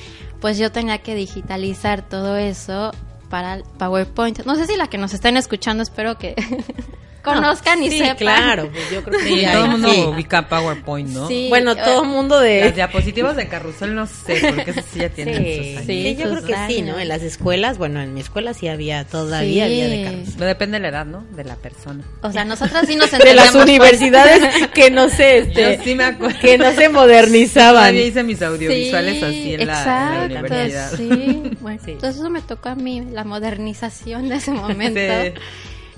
Pues 0.40 0.56
yo 0.58 0.72
tenía 0.72 0.98
que 0.98 1.14
digitalizar 1.14 2.08
todo 2.08 2.36
eso 2.36 2.92
para 3.28 3.54
el 3.54 3.64
PowerPoint. 3.64 4.44
No 4.46 4.54
sé 4.56 4.66
si 4.66 4.76
la 4.76 4.86
que 4.86 4.96
nos 4.96 5.12
están 5.12 5.36
escuchando, 5.36 5.82
espero 5.82 6.16
que 6.16 6.34
conozcan 7.22 7.82
y 7.82 7.90
sí, 7.90 7.98
sepan. 7.98 8.16
claro, 8.16 8.70
pues 8.72 8.90
yo 8.90 9.02
creo 9.04 9.18
que 9.18 9.24
Sí, 9.26 9.40
ya 9.40 9.52
todo 9.52 9.64
el 9.64 9.70
mundo 9.72 9.92
sí. 9.92 10.00
ubica 10.06 10.48
PowerPoint, 10.48 11.08
¿no? 11.10 11.28
Sí, 11.28 11.46
Bueno, 11.48 11.72
eh, 11.72 11.76
todo 11.84 12.02
el 12.02 12.08
mundo 12.08 12.36
Las 12.36 12.44
de... 12.44 12.72
diapositivas 12.72 13.36
de 13.36 13.48
carrusel 13.48 13.94
no 13.94 14.06
sé, 14.06 14.52
porque 14.54 14.70
esas 14.70 14.84
sí 14.92 14.98
ya 15.00 15.08
tienen 15.08 15.36
Sí, 15.36 15.56
sus 15.56 15.66
años. 15.66 15.86
Sí, 15.86 15.86
sí, 15.86 16.16
yo 16.16 16.30
creo 16.30 16.40
que 16.42 16.46
sí, 16.68 16.78
años. 16.80 16.96
¿no? 16.96 17.00
En 17.00 17.08
las 17.08 17.22
escuelas, 17.22 17.78
bueno, 17.78 18.00
en 18.00 18.14
mi 18.14 18.20
escuela 18.20 18.54
sí 18.54 18.68
había, 18.68 19.04
todavía 19.04 19.66
Sí. 19.66 19.72
había 19.82 19.88
de 19.88 20.04
carros. 20.04 20.36
No 20.36 20.44
depende 20.46 20.76
de 20.78 20.82
la 20.82 20.88
edad, 20.88 21.06
¿no? 21.06 21.24
De 21.34 21.44
la 21.44 21.56
persona. 21.56 22.04
O 22.22 22.32
sea, 22.32 22.44
nosotras 22.44 22.86
sí 22.86 22.96
nos 22.96 23.10
De 23.18 23.34
las 23.34 23.54
universidades 23.54 24.68
que 24.68 24.90
no 24.90 25.08
sé, 25.08 25.38
este, 25.38 25.76
Yo 25.78 25.82
sí 25.84 25.94
me 25.94 26.04
acuerdo. 26.04 26.38
que 26.40 26.56
no 26.58 26.72
se 26.72 26.88
modernizaban. 26.88 27.74
Todavía 27.74 28.04
hice 28.06 28.22
mis 28.22 28.40
audiovisuales 28.42 29.22
así 29.22 29.54
en 29.54 29.66
la, 29.66 30.24
en 30.24 30.34
la 30.34 30.40
exacto, 30.40 30.54
universidad. 30.54 30.92
Sí, 30.96 31.56
bueno, 31.60 31.80
Sí. 31.84 31.90
entonces 31.92 32.16
eso 32.20 32.30
me 32.30 32.40
tocó 32.42 32.68
a 32.70 32.74
mí, 32.74 33.02
la 33.12 33.24
modernización 33.24 34.28
de 34.28 34.36
ese 34.36 34.50
momento. 34.52 35.00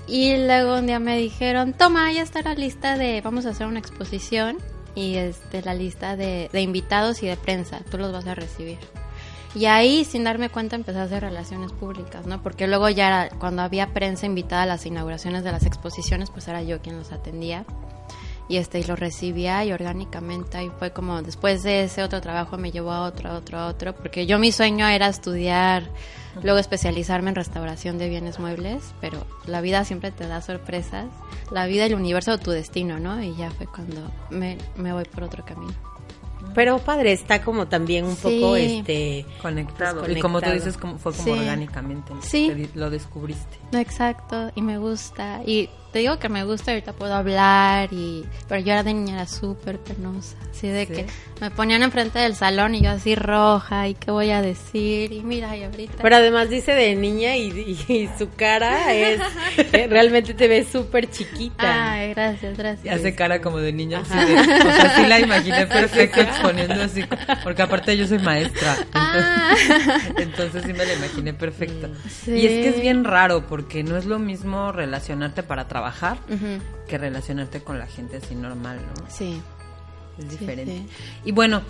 Y 0.07 0.35
luego 0.37 0.77
un 0.77 0.87
día 0.87 0.99
me 0.99 1.17
dijeron, 1.17 1.73
toma, 1.73 2.11
ya 2.11 2.21
está 2.23 2.41
la 2.41 2.55
lista 2.55 2.97
de, 2.97 3.21
vamos 3.21 3.45
a 3.45 3.49
hacer 3.49 3.67
una 3.67 3.79
exposición 3.79 4.57
y 4.95 5.15
este 5.15 5.61
la 5.61 5.73
lista 5.73 6.15
de, 6.15 6.49
invitados 6.53 7.23
y 7.23 7.27
de 7.27 7.37
prensa, 7.37 7.81
tú 7.89 7.97
los 7.97 8.11
vas 8.11 8.27
a 8.27 8.35
recibir. 8.35 8.79
Y 9.53 9.65
ahí, 9.65 10.05
sin 10.05 10.23
darme 10.23 10.49
cuenta, 10.49 10.77
empecé 10.77 10.99
a 10.99 11.03
hacer 11.03 11.23
relaciones 11.23 11.73
públicas, 11.73 12.25
¿no? 12.25 12.41
Porque 12.41 12.67
luego 12.67 12.87
ya 12.87 13.29
cuando 13.37 13.61
había 13.61 13.93
prensa 13.93 14.25
invitada 14.25 14.63
a 14.63 14.65
las 14.65 14.85
inauguraciones 14.85 15.43
de 15.43 15.51
las 15.51 15.65
exposiciones, 15.65 16.29
pues 16.29 16.47
era 16.47 16.63
yo 16.63 16.81
quien 16.81 16.97
los 16.97 17.11
atendía. 17.11 17.65
Y 18.51 18.57
este, 18.57 18.79
y 18.79 18.83
lo 18.83 18.97
recibía 18.97 19.63
y 19.63 19.71
orgánicamente 19.71 20.57
ahí 20.57 20.69
fue 20.77 20.91
como, 20.91 21.21
después 21.21 21.63
de 21.63 21.85
ese 21.85 22.03
otro 22.03 22.19
trabajo 22.19 22.57
me 22.57 22.69
llevó 22.69 22.91
a 22.91 23.05
otro, 23.05 23.29
a 23.29 23.35
otro, 23.37 23.57
a 23.57 23.67
otro, 23.67 23.95
porque 23.95 24.25
yo 24.25 24.39
mi 24.39 24.51
sueño 24.51 24.87
era 24.89 25.07
estudiar, 25.07 25.83
luego 26.43 26.59
especializarme 26.59 27.29
en 27.29 27.35
restauración 27.35 27.97
de 27.97 28.09
bienes 28.09 28.39
muebles, 28.39 28.83
pero 28.99 29.25
la 29.45 29.61
vida 29.61 29.85
siempre 29.85 30.11
te 30.11 30.27
da 30.27 30.41
sorpresas, 30.41 31.05
la 31.49 31.65
vida, 31.65 31.85
el 31.85 31.95
universo, 31.95 32.37
tu 32.39 32.51
destino, 32.51 32.99
¿no? 32.99 33.23
Y 33.23 33.33
ya 33.37 33.51
fue 33.51 33.67
cuando 33.67 34.11
me, 34.29 34.57
me 34.75 34.91
voy 34.91 35.05
por 35.05 35.23
otro 35.23 35.45
camino. 35.45 35.71
Pero 36.53 36.79
padre, 36.79 37.13
está 37.13 37.41
como 37.43 37.67
también 37.69 38.03
un 38.03 38.17
Sí. 38.17 38.21
poco 38.41 38.57
este 38.57 39.25
Conectado. 39.41 40.01
Pues 40.01 40.17
Y 40.17 40.19
como 40.19 40.41
tú 40.41 40.49
dices, 40.49 40.75
como, 40.77 40.97
fue 40.97 41.13
como 41.13 41.23
Sí. 41.23 41.39
orgánicamente. 41.39 42.11
Sí. 42.21 42.69
Lo 42.75 42.89
descubriste. 42.89 43.57
Exacto, 43.71 44.51
y 44.55 44.61
me 44.61 44.77
gusta. 44.77 45.41
Y 45.45 45.69
te 45.91 45.99
digo 45.99 46.19
que 46.19 46.29
me 46.29 46.43
gusta, 46.43 46.71
ahorita 46.71 46.93
puedo 46.93 47.13
hablar, 47.13 47.89
y 47.91 48.25
pero 48.47 48.61
yo 48.61 48.71
era 48.73 48.83
de 48.83 48.93
niña, 48.93 49.15
era 49.15 49.27
súper 49.27 49.77
penosa. 49.79 50.35
Así 50.51 50.67
de 50.67 50.85
Sí. 50.85 50.93
que 50.93 51.05
me 51.41 51.49
ponían 51.51 51.81
enfrente 51.83 52.19
del 52.19 52.35
salón 52.35 52.75
y 52.75 52.81
yo 52.81 52.91
así 52.91 53.15
roja, 53.15 53.87
y 53.87 53.95
qué 53.95 54.11
voy 54.11 54.31
a 54.31 54.41
decir, 54.41 55.11
y 55.11 55.21
mira, 55.23 55.55
y 55.57 55.63
ahorita. 55.63 55.95
Pero 56.01 56.15
además 56.15 56.49
dice 56.49 56.73
de 56.73 56.95
niña 56.95 57.35
y, 57.35 57.49
y- 57.87 57.93
y 57.93 58.09
su 58.17 58.29
cara 58.35 58.93
es 58.93 59.19
eh, 59.73 59.87
realmente 59.89 60.33
te 60.33 60.47
ves 60.47 60.67
súper 60.71 61.09
chiquita. 61.09 61.91
Ay, 61.93 62.13
gracias, 62.13 62.53
Y 62.53 62.57
gracias. 62.57 62.95
hace 62.95 63.15
cara 63.15 63.41
como 63.41 63.57
de 63.57 63.73
niña. 63.73 63.99
así 63.99 64.17
de- 64.17 64.39
o 64.39 64.43
sea, 64.43 64.95
sí 64.95 65.05
la 65.07 65.19
imaginé 65.19 65.65
perfecto 65.67 66.21
exponiendo 66.21 66.81
así. 66.81 67.03
Porque 67.43 67.61
aparte 67.63 67.97
yo 67.97 68.07
soy 68.07 68.19
maestra. 68.19 68.77
Ah. 68.93 69.53
Entonces, 69.57 70.13
entonces 70.17 70.63
sí 70.65 70.73
me 70.73 70.85
la 70.85 70.93
imaginé 70.93 71.33
perfecta. 71.33 71.89
Sí. 72.09 72.31
Y 72.31 72.45
es 72.45 72.51
que 72.63 72.69
es 72.69 72.81
bien 72.81 73.03
raro 73.03 73.47
porque 73.47 73.83
no 73.83 73.97
es 73.97 74.05
lo 74.05 74.19
mismo 74.19 74.71
relacionarte 74.71 75.43
para 75.43 75.67
trabajar 75.67 75.80
Ujú, 76.29 76.61
que 76.87 76.97
relacionarte 76.97 77.61
con 77.61 77.79
la 77.79 77.87
gente 77.87 78.17
así 78.17 78.35
normal, 78.35 78.79
¿no? 78.99 79.05
Sí. 79.09 79.41
Es 80.17 80.39
diferente. 80.39 80.71
sí. 80.71 80.87
Y 81.25 81.31
bueno, 81.31 81.61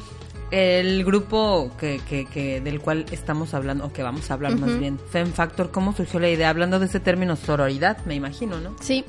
el 0.51 1.05
grupo 1.05 1.71
que, 1.79 2.01
que, 2.07 2.25
que 2.25 2.59
del 2.59 2.81
cual 2.81 3.05
estamos 3.11 3.53
hablando, 3.53 3.85
o 3.85 3.93
que 3.93 4.03
vamos 4.03 4.29
a 4.29 4.33
hablar 4.33 4.57
más 4.57 4.77
bien, 4.77 4.99
Fem 5.11 5.31
Factor, 5.31 5.71
¿cómo 5.71 5.95
surgió 5.95 6.19
la 6.19 6.29
idea? 6.29 6.49
Hablando 6.49 6.79
de 6.79 6.87
ese 6.87 6.99
término 6.99 7.35
sororidad, 7.35 8.03
me 8.05 8.15
imagino, 8.15 8.59
¿no? 8.59 8.75
Sí. 8.81 9.05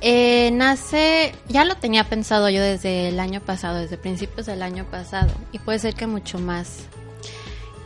Eh, 0.00 0.50
nace, 0.52 1.32
ya 1.48 1.64
lo 1.64 1.76
tenía 1.76 2.04
pensado 2.04 2.48
yo 2.50 2.60
desde 2.62 3.08
el 3.08 3.20
año 3.20 3.40
pasado, 3.40 3.78
desde 3.78 3.98
principios 3.98 4.46
del 4.46 4.62
año 4.62 4.84
pasado, 4.90 5.32
y 5.52 5.58
puede 5.58 5.78
ser 5.78 5.94
que 5.94 6.06
mucho 6.06 6.38
más. 6.38 6.86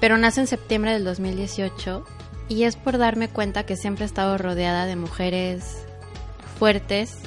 Pero 0.01 0.17
nace 0.17 0.41
en 0.41 0.47
septiembre 0.47 0.93
del 0.93 1.05
2018 1.05 2.05
y 2.49 2.63
es 2.65 2.77
por 2.77 2.99
darme 2.99 3.29
cuenta 3.29 3.67
que 3.67 3.77
siempre 3.77 4.05
he 4.05 4.07
estado 4.07 4.39
rodeada 4.39 4.87
de 4.87 4.97
mujeres 4.97 5.86
fuertes, 6.59 7.19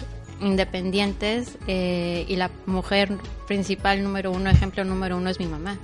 independientes, 0.41 1.57
eh, 1.67 2.25
y 2.27 2.35
la 2.35 2.49
mujer 2.65 3.17
principal 3.47 4.03
número 4.03 4.31
uno, 4.31 4.49
ejemplo 4.49 4.83
número 4.83 5.17
uno 5.17 5.29
es 5.29 5.39
mi 5.39 5.45
mamá. 5.45 5.77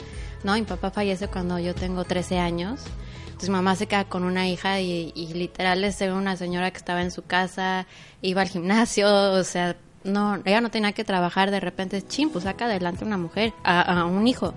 ¿no? 0.43 0.53
Mi 0.53 0.61
papá 0.61 0.91
fallece 0.91 1.27
cuando 1.27 1.59
yo 1.59 1.73
tengo 1.73 2.03
13 2.03 2.39
años. 2.39 2.81
Entonces 3.25 3.49
mamá 3.49 3.75
se 3.75 3.87
queda 3.87 4.05
con 4.05 4.23
una 4.23 4.47
hija 4.47 4.79
y, 4.79 5.11
y 5.13 5.33
literal 5.33 5.83
es 5.83 5.99
una 6.01 6.37
señora 6.37 6.71
que 6.71 6.77
estaba 6.77 7.01
en 7.01 7.11
su 7.11 7.23
casa, 7.23 7.85
iba 8.21 8.41
al 8.41 8.47
gimnasio, 8.47 9.09
o 9.33 9.43
sea, 9.43 9.75
no, 10.05 10.39
ella 10.45 10.61
no 10.61 10.69
tenía 10.69 10.93
que 10.93 11.03
trabajar, 11.03 11.51
de 11.51 11.59
repente, 11.59 12.01
chim, 12.01 12.29
pues 12.29 12.45
saca 12.45 12.65
adelante 12.65 13.03
una 13.03 13.17
mujer, 13.17 13.53
a, 13.63 13.81
a 13.81 14.05
un 14.05 14.27
hijo. 14.27 14.53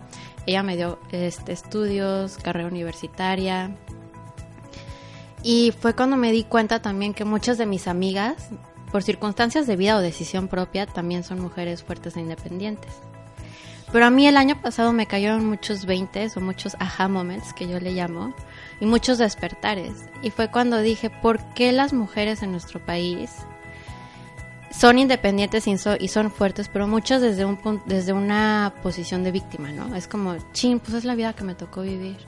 Ella 0.46 0.62
me 0.62 0.76
dio 0.76 1.00
este, 1.10 1.52
estudios, 1.52 2.36
carrera 2.36 2.68
universitaria. 2.68 3.70
Y 5.42 5.72
fue 5.78 5.94
cuando 5.94 6.16
me 6.16 6.32
di 6.32 6.44
cuenta 6.44 6.80
también 6.80 7.14
que 7.14 7.24
muchas 7.24 7.58
de 7.58 7.66
mis 7.66 7.88
amigas, 7.88 8.50
por 8.90 9.02
circunstancias 9.02 9.66
de 9.66 9.76
vida 9.76 9.96
o 9.96 10.00
decisión 10.00 10.48
propia, 10.48 10.86
también 10.86 11.24
son 11.24 11.40
mujeres 11.40 11.82
fuertes 11.82 12.16
e 12.16 12.20
independientes. 12.20 12.92
Pero 13.92 14.04
a 14.04 14.10
mí 14.10 14.26
el 14.26 14.36
año 14.36 14.60
pasado 14.60 14.92
me 14.92 15.06
cayeron 15.06 15.46
muchos 15.46 15.86
veintes 15.86 16.36
o 16.36 16.40
muchos 16.40 16.76
aha 16.78 17.08
moments 17.08 17.54
que 17.54 17.66
yo 17.66 17.80
le 17.80 17.92
llamo 17.92 18.34
y 18.80 18.86
muchos 18.86 19.18
despertares. 19.18 19.92
Y 20.22 20.30
fue 20.30 20.50
cuando 20.50 20.78
dije, 20.80 21.08
¿por 21.08 21.38
qué 21.54 21.72
las 21.72 21.92
mujeres 21.92 22.42
en 22.42 22.52
nuestro 22.52 22.84
país 22.84 23.30
son 24.70 24.98
independientes 24.98 25.66
y 25.66 26.08
son, 26.08 26.30
fuertes, 26.30 26.68
pero 26.68 26.86
muchas 26.86 27.22
desde 27.22 27.46
un 27.46 27.58
desde 27.86 28.12
una 28.12 28.74
posición 28.82 29.24
de 29.24 29.32
víctima, 29.32 29.72
¿no? 29.72 29.94
Es 29.96 30.06
como, 30.06 30.36
ching, 30.52 30.78
pues 30.78 30.92
es 30.92 31.04
la 31.04 31.14
vida 31.14 31.32
que 31.32 31.44
me 31.44 31.54
tocó 31.54 31.80
vivir. 31.80 32.18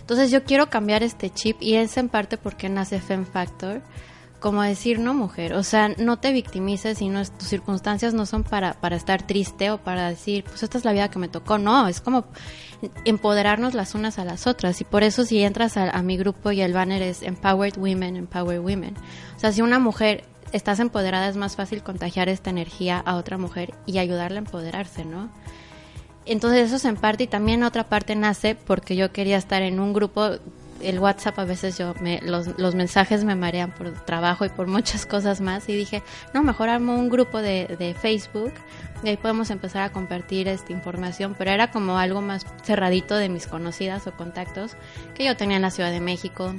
Entonces 0.00 0.30
yo 0.30 0.44
quiero 0.44 0.70
cambiar 0.70 1.02
este 1.02 1.30
chip 1.30 1.60
y 1.60 1.74
es 1.74 1.96
en 1.96 2.08
parte 2.08 2.38
porque 2.38 2.68
nace 2.68 3.00
Fem 3.00 3.26
Factor 3.26 3.82
como 4.40 4.62
decir, 4.62 4.98
no 4.98 5.14
mujer, 5.14 5.54
o 5.54 5.62
sea, 5.62 5.88
no 5.88 6.18
te 6.18 6.32
victimices 6.32 7.00
y 7.00 7.08
no, 7.08 7.24
tus 7.24 7.48
circunstancias 7.48 8.14
no 8.14 8.26
son 8.26 8.44
para, 8.44 8.74
para 8.74 8.96
estar 8.96 9.26
triste 9.26 9.70
o 9.70 9.78
para 9.78 10.10
decir, 10.10 10.44
pues 10.44 10.62
esta 10.62 10.78
es 10.78 10.84
la 10.84 10.92
vida 10.92 11.10
que 11.10 11.18
me 11.18 11.28
tocó, 11.28 11.58
no, 11.58 11.88
es 11.88 12.00
como 12.00 12.26
empoderarnos 13.04 13.74
las 13.74 13.94
unas 13.94 14.18
a 14.18 14.24
las 14.24 14.46
otras 14.46 14.80
y 14.80 14.84
por 14.84 15.02
eso 15.02 15.24
si 15.24 15.42
entras 15.42 15.76
a, 15.76 15.90
a 15.90 16.02
mi 16.02 16.16
grupo 16.16 16.52
y 16.52 16.60
el 16.60 16.72
banner 16.72 17.02
es 17.02 17.22
Empowered 17.22 17.78
Women, 17.78 18.16
Empowered 18.16 18.60
Women, 18.60 18.94
o 19.36 19.40
sea, 19.40 19.52
si 19.52 19.62
una 19.62 19.78
mujer 19.78 20.24
estás 20.52 20.80
empoderada 20.80 21.28
es 21.28 21.36
más 21.36 21.56
fácil 21.56 21.82
contagiar 21.82 22.28
esta 22.28 22.50
energía 22.50 22.98
a 22.98 23.16
otra 23.16 23.38
mujer 23.38 23.74
y 23.86 23.98
ayudarla 23.98 24.38
a 24.38 24.44
empoderarse, 24.44 25.04
¿no? 25.04 25.30
Entonces 26.26 26.66
eso 26.66 26.76
es 26.76 26.84
en 26.84 26.96
parte 26.96 27.24
y 27.24 27.26
también 27.28 27.62
otra 27.62 27.88
parte 27.88 28.16
nace 28.16 28.56
porque 28.56 28.96
yo 28.96 29.12
quería 29.12 29.36
estar 29.36 29.62
en 29.62 29.78
un 29.78 29.92
grupo 29.92 30.30
el 30.82 30.98
WhatsApp 30.98 31.38
a 31.38 31.44
veces 31.44 31.78
yo 31.78 31.94
me, 32.00 32.20
los, 32.22 32.58
los, 32.58 32.74
mensajes 32.74 33.24
me 33.24 33.34
marean 33.34 33.70
por 33.72 33.92
trabajo 34.04 34.44
y 34.44 34.48
por 34.48 34.66
muchas 34.66 35.06
cosas 35.06 35.40
más. 35.40 35.68
Y 35.68 35.76
dije, 35.76 36.02
no, 36.34 36.42
mejor 36.42 36.68
armo 36.68 36.96
un 36.96 37.08
grupo 37.08 37.42
de, 37.42 37.76
de 37.78 37.94
Facebook 37.94 38.52
y 39.02 39.08
ahí 39.08 39.16
podemos 39.16 39.50
empezar 39.50 39.82
a 39.82 39.92
compartir 39.92 40.48
esta 40.48 40.72
información, 40.72 41.34
pero 41.36 41.50
era 41.50 41.70
como 41.70 41.98
algo 41.98 42.22
más 42.22 42.46
cerradito 42.62 43.16
de 43.16 43.28
mis 43.28 43.46
conocidas 43.46 44.06
o 44.06 44.12
contactos 44.12 44.72
que 45.14 45.24
yo 45.24 45.36
tenía 45.36 45.56
en 45.56 45.62
la 45.62 45.70
Ciudad 45.70 45.90
de 45.90 46.00
México 46.00 46.54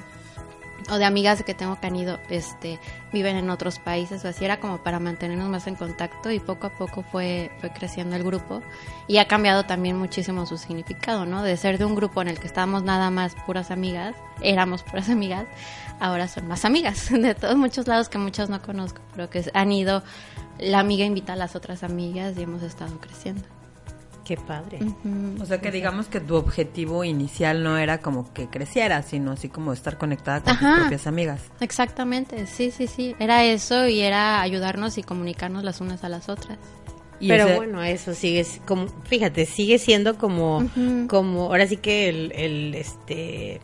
o 0.90 0.98
de 0.98 1.06
amigas 1.06 1.44
que 1.44 1.54
tengo 1.54 1.80
que 1.80 1.88
han 1.88 1.96
ido, 1.96 2.20
este, 2.30 2.80
viven 3.12 3.36
en 3.36 3.50
otros 3.50 3.80
países 3.80 4.24
o 4.24 4.28
así, 4.28 4.46
era 4.46 4.60
como 4.60 4.78
para 4.80 5.00
mantenernos 5.00 5.50
más 5.50 5.68
en 5.68 5.76
contacto 5.76 6.32
y 6.32 6.40
poco 6.40 6.68
a 6.68 6.70
poco 6.72 7.04
fue, 7.04 7.52
fue 7.60 7.72
creciendo 7.72 8.16
el 8.16 8.24
grupo 8.24 8.62
y 9.08 9.18
ha 9.18 9.28
cambiado 9.28 9.66
también 9.66 9.98
muchísimo 9.98 10.46
su 10.46 10.58
significado, 10.58 11.26
¿no? 11.26 11.44
De 11.44 11.58
ser 11.58 11.78
de 11.78 11.86
un 11.86 11.96
grupo 11.96 12.22
en 12.22 12.30
el 12.30 12.40
que 12.40 12.48
estábamos 12.48 12.84
nada 12.84 13.10
más 13.10 13.36
puras 13.46 13.72
amigas, 13.72 14.16
éramos 14.42 14.84
puras 14.84 15.10
amigas, 15.10 15.46
ahora 16.00 16.28
son 16.28 16.48
más 16.48 16.66
amigas 16.66 17.10
de 17.12 17.36
todos 17.36 17.58
muchos 17.58 17.88
lados 17.88 18.10
que 18.10 18.18
muchas 18.18 18.50
no 18.50 18.62
conozco, 18.62 19.02
pero 19.14 19.30
que 19.30 19.50
han 19.54 19.72
ido, 19.72 20.04
la 20.60 20.80
amiga 20.80 21.06
invita 21.06 21.34
a 21.34 21.36
las 21.36 21.56
otras 21.56 21.84
amigas 21.84 22.38
y 22.38 22.44
hemos 22.44 22.64
estado 22.64 23.00
creciendo. 23.00 23.57
Qué 24.28 24.36
padre. 24.36 24.80
Uh 24.82 24.94
-huh. 25.06 25.42
O 25.42 25.46
sea 25.46 25.62
que 25.62 25.72
digamos 25.72 26.08
que 26.08 26.20
tu 26.20 26.36
objetivo 26.36 27.06
inicial 27.06 27.64
no 27.64 27.78
era 27.78 28.02
como 28.02 28.34
que 28.34 28.48
creciera, 28.48 29.02
sino 29.02 29.32
así 29.32 29.48
como 29.48 29.72
estar 29.72 29.98
conectada 29.98 30.42
con 30.42 30.52
Ajá. 30.52 30.70
tus 30.70 30.80
propias 30.82 31.08
amigas. 31.08 31.42
Exactamente, 31.62 32.46
sí, 32.46 32.72
sí, 32.72 32.88
sí. 32.88 33.16
Era 33.20 33.46
eso 33.46 33.88
y 33.88 34.02
era 34.02 34.42
ayudarnos 34.42 34.98
y 34.98 35.04
comunicarnos 35.04 35.64
las 35.64 35.80
unas 35.80 36.04
a 36.04 36.10
las 36.10 36.28
otras. 36.28 36.58
Y 37.22 37.30
Pero 37.30 37.46
ese... 37.46 37.56
bueno, 37.56 37.82
eso 37.84 38.14
sigue 38.14 38.46
como, 38.66 38.88
fíjate, 39.06 39.46
sigue 39.46 39.80
siendo 39.80 40.18
como, 40.18 40.58
uh 40.58 40.70
-huh. 40.76 41.08
como, 41.08 41.44
ahora 41.46 41.66
sí 41.66 41.78
que 41.78 42.10
el, 42.10 42.34
el 42.34 42.76
este, 42.76 43.62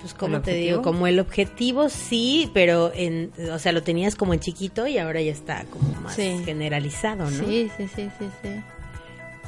pues 0.00 0.14
como 0.14 0.40
te 0.40 0.54
digo, 0.54 0.80
como 0.80 1.06
el 1.06 1.20
objetivo 1.20 1.90
sí, 1.90 2.50
pero 2.54 2.90
en, 2.94 3.32
o 3.52 3.58
sea, 3.58 3.72
lo 3.72 3.82
tenías 3.82 4.16
como 4.16 4.32
en 4.32 4.40
chiquito 4.40 4.86
y 4.86 4.96
ahora 4.96 5.20
ya 5.20 5.30
está 5.32 5.64
como 5.66 5.88
más 6.00 6.14
sí. 6.14 6.40
generalizado, 6.44 7.30
¿no? 7.30 7.44
Sí, 7.44 7.70
sí, 7.76 7.86
sí, 7.94 8.08
sí, 8.18 8.26
sí. 8.42 8.48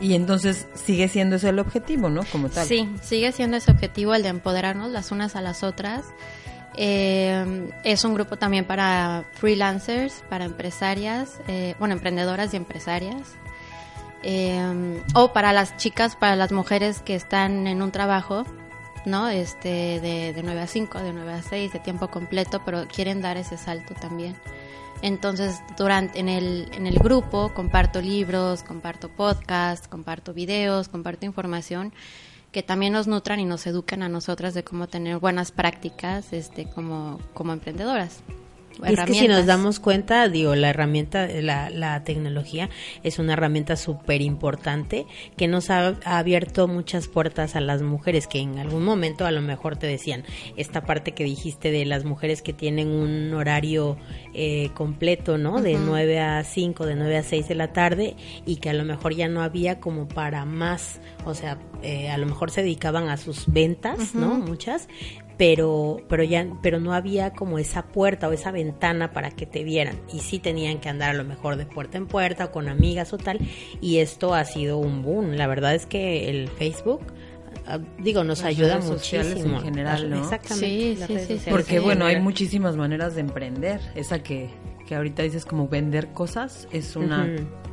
Y 0.00 0.14
entonces 0.14 0.66
sigue 0.74 1.08
siendo 1.08 1.36
ese 1.36 1.48
el 1.48 1.58
objetivo, 1.58 2.10
¿no? 2.10 2.22
Como 2.30 2.48
tal. 2.48 2.66
Sí, 2.66 2.88
sigue 3.02 3.32
siendo 3.32 3.56
ese 3.56 3.70
objetivo 3.70 4.14
el 4.14 4.22
de 4.22 4.28
empoderarnos 4.28 4.90
las 4.90 5.10
unas 5.10 5.36
a 5.36 5.40
las 5.40 5.62
otras. 5.62 6.04
Eh, 6.76 7.70
es 7.84 8.04
un 8.04 8.14
grupo 8.14 8.36
también 8.36 8.66
para 8.66 9.24
freelancers, 9.32 10.22
para 10.28 10.44
empresarias, 10.44 11.40
eh, 11.48 11.74
bueno, 11.78 11.94
emprendedoras 11.94 12.52
y 12.52 12.58
empresarias. 12.58 13.36
Eh, 14.22 15.02
o 15.14 15.32
para 15.32 15.52
las 15.52 15.76
chicas, 15.76 16.16
para 16.16 16.36
las 16.36 16.52
mujeres 16.52 17.00
que 17.00 17.14
están 17.14 17.66
en 17.66 17.80
un 17.80 17.92
trabajo, 17.92 18.44
¿no? 19.06 19.28
Este, 19.28 20.00
de, 20.00 20.32
de 20.34 20.42
9 20.42 20.60
a 20.60 20.66
5, 20.66 20.98
de 20.98 21.12
9 21.12 21.32
a 21.32 21.42
6, 21.42 21.72
de 21.72 21.78
tiempo 21.78 22.08
completo, 22.08 22.60
pero 22.64 22.86
quieren 22.88 23.22
dar 23.22 23.38
ese 23.38 23.56
salto 23.56 23.94
también. 23.94 24.36
Entonces, 25.02 25.60
durante 25.76 26.18
en 26.18 26.28
el, 26.28 26.68
en 26.72 26.86
el 26.86 26.98
grupo 26.98 27.52
comparto 27.54 28.00
libros, 28.00 28.62
comparto 28.62 29.08
podcasts, 29.08 29.88
comparto 29.88 30.32
videos, 30.32 30.88
comparto 30.88 31.26
información 31.26 31.92
que 32.52 32.62
también 32.62 32.94
nos 32.94 33.06
nutran 33.06 33.38
y 33.38 33.44
nos 33.44 33.66
educan 33.66 34.02
a 34.02 34.08
nosotras 34.08 34.54
de 34.54 34.64
cómo 34.64 34.86
tener 34.86 35.18
buenas 35.18 35.52
prácticas 35.52 36.32
este, 36.32 36.64
como, 36.70 37.20
como 37.34 37.52
emprendedoras. 37.52 38.22
Es 38.84 39.00
que 39.00 39.14
si 39.14 39.28
nos 39.28 39.46
damos 39.46 39.80
cuenta, 39.80 40.28
digo, 40.28 40.54
la 40.54 40.70
herramienta, 40.70 41.26
la, 41.26 41.70
la 41.70 42.04
tecnología 42.04 42.68
es 43.02 43.18
una 43.18 43.32
herramienta 43.32 43.76
súper 43.76 44.20
importante 44.20 45.06
que 45.36 45.48
nos 45.48 45.70
ha, 45.70 45.96
ha, 46.04 46.18
abierto 46.18 46.68
muchas 46.68 47.08
puertas 47.08 47.56
a 47.56 47.60
las 47.60 47.82
mujeres 47.82 48.26
que 48.26 48.40
en 48.40 48.58
algún 48.58 48.84
momento 48.84 49.26
a 49.26 49.30
lo 49.30 49.40
mejor 49.40 49.76
te 49.76 49.86
decían 49.86 50.24
esta 50.56 50.84
parte 50.84 51.12
que 51.12 51.24
dijiste 51.24 51.70
de 51.70 51.84
las 51.84 52.04
mujeres 52.04 52.42
que 52.42 52.52
tienen 52.52 52.88
un 52.88 53.32
horario 53.34 53.96
eh, 54.34 54.70
completo, 54.74 55.38
¿no? 55.38 55.62
De 55.62 55.76
uh 55.76 55.78
-huh. 55.78 55.86
9 55.86 56.20
a 56.20 56.44
5, 56.44 56.86
de 56.86 56.96
9 56.96 57.16
a 57.16 57.22
6 57.22 57.48
de 57.48 57.54
la 57.54 57.72
tarde 57.72 58.16
y 58.44 58.56
que 58.56 58.70
a 58.70 58.74
lo 58.74 58.84
mejor 58.84 59.14
ya 59.14 59.28
no 59.28 59.42
había 59.42 59.80
como 59.80 60.08
para 60.08 60.44
más, 60.44 61.00
o 61.24 61.34
sea, 61.34 61.58
eh, 61.82 62.10
a 62.10 62.18
lo 62.18 62.26
mejor 62.26 62.50
se 62.50 62.62
dedicaban 62.62 63.08
a 63.08 63.16
sus 63.16 63.44
ventas, 63.46 63.98
uh 63.98 64.02
-huh. 64.02 64.20
¿no? 64.20 64.34
Muchas, 64.34 64.88
pero 65.36 65.98
pero 66.08 66.22
ya 66.22 66.46
pero 66.62 66.80
no 66.80 66.94
había 66.94 67.32
como 67.32 67.58
esa 67.58 67.86
puerta 67.88 68.28
o 68.28 68.32
esa 68.32 68.50
ventana 68.50 69.12
para 69.12 69.30
que 69.30 69.46
te 69.46 69.64
vieran 69.64 70.00
y 70.12 70.20
sí 70.20 70.38
tenían 70.38 70.80
que 70.80 70.88
andar 70.88 71.10
a 71.10 71.14
lo 71.14 71.24
mejor 71.24 71.56
de 71.56 71.66
puerta 71.66 71.98
en 71.98 72.06
puerta 72.06 72.46
o 72.46 72.52
con 72.52 72.68
amigas 72.68 73.12
o 73.12 73.18
tal 73.18 73.38
y 73.80 73.98
esto 73.98 74.34
ha 74.34 74.44
sido 74.44 74.78
un 74.78 75.02
boom 75.02 75.32
la 75.32 75.46
verdad 75.46 75.74
es 75.74 75.86
que 75.86 76.30
el 76.30 76.48
Facebook 76.48 77.00
ah, 77.66 77.78
digo 77.98 78.24
nos 78.24 78.38
Las 78.38 78.48
ayuda 78.48 78.78
redes 78.78 78.90
muchísimo 78.90 79.56
en 79.58 79.62
general, 79.62 80.10
¿no? 80.10 80.18
exactamente 80.18 80.66
Sí, 80.66 80.96
las 80.96 81.06
sí, 81.08 81.14
redes 81.14 81.42
sí, 81.42 81.50
Porque 81.50 81.76
en 81.76 81.82
bueno, 81.82 82.06
hay 82.06 82.20
muchísimas 82.20 82.76
maneras 82.76 83.14
de 83.14 83.20
emprender. 83.20 83.80
Esa 83.94 84.22
que, 84.22 84.50
que 84.86 84.94
ahorita 84.94 85.22
dices 85.22 85.44
como 85.44 85.68
vender 85.68 86.08
cosas 86.08 86.66
es 86.72 86.96
una. 86.96 87.28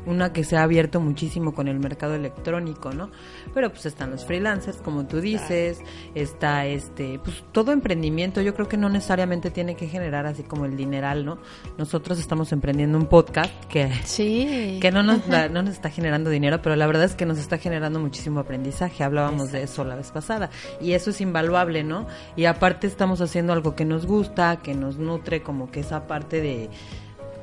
Una 0.05 0.33
que 0.33 0.43
se 0.43 0.57
ha 0.57 0.63
abierto 0.63 0.99
muchísimo 0.99 1.53
con 1.53 1.67
el 1.67 1.79
mercado 1.79 2.15
electrónico, 2.15 2.91
¿no? 2.91 3.09
Pero 3.53 3.69
pues 3.71 3.85
están 3.85 4.11
los 4.11 4.25
freelancers, 4.25 4.77
como 4.77 5.05
tú 5.05 5.21
dices, 5.21 5.79
está 6.15 6.65
este, 6.65 7.19
pues 7.23 7.43
todo 7.51 7.71
emprendimiento, 7.71 8.41
yo 8.41 8.53
creo 8.53 8.67
que 8.67 8.77
no 8.77 8.89
necesariamente 8.89 9.51
tiene 9.51 9.75
que 9.75 9.87
generar 9.87 10.25
así 10.25 10.43
como 10.43 10.65
el 10.65 10.75
dineral, 10.75 11.25
¿no? 11.25 11.37
Nosotros 11.77 12.19
estamos 12.19 12.51
emprendiendo 12.51 12.97
un 12.97 13.07
podcast 13.07 13.53
que 13.65 13.91
Sí. 14.03 14.77
que 14.81 14.91
no 14.91 15.03
nos, 15.03 15.27
da- 15.27 15.49
no 15.49 15.61
nos 15.63 15.73
está 15.73 15.89
generando 15.89 16.29
dinero, 16.29 16.61
pero 16.61 16.75
la 16.75 16.87
verdad 16.87 17.03
es 17.05 17.15
que 17.15 17.25
nos 17.25 17.37
está 17.37 17.57
generando 17.57 17.99
muchísimo 17.99 18.39
aprendizaje. 18.39 19.03
Hablábamos 19.03 19.51
de 19.51 19.63
eso 19.63 19.83
la 19.83 19.95
vez 19.95 20.11
pasada. 20.11 20.49
Y 20.81 20.93
eso 20.93 21.09
es 21.11 21.21
invaluable, 21.21 21.83
¿no? 21.83 22.07
Y 22.35 22.45
aparte 22.45 22.87
estamos 22.87 23.21
haciendo 23.21 23.53
algo 23.53 23.75
que 23.75 23.85
nos 23.85 24.05
gusta, 24.05 24.57
que 24.57 24.73
nos 24.73 24.97
nutre, 24.97 25.41
como 25.43 25.71
que 25.71 25.79
esa 25.81 26.07
parte 26.07 26.41
de 26.41 26.69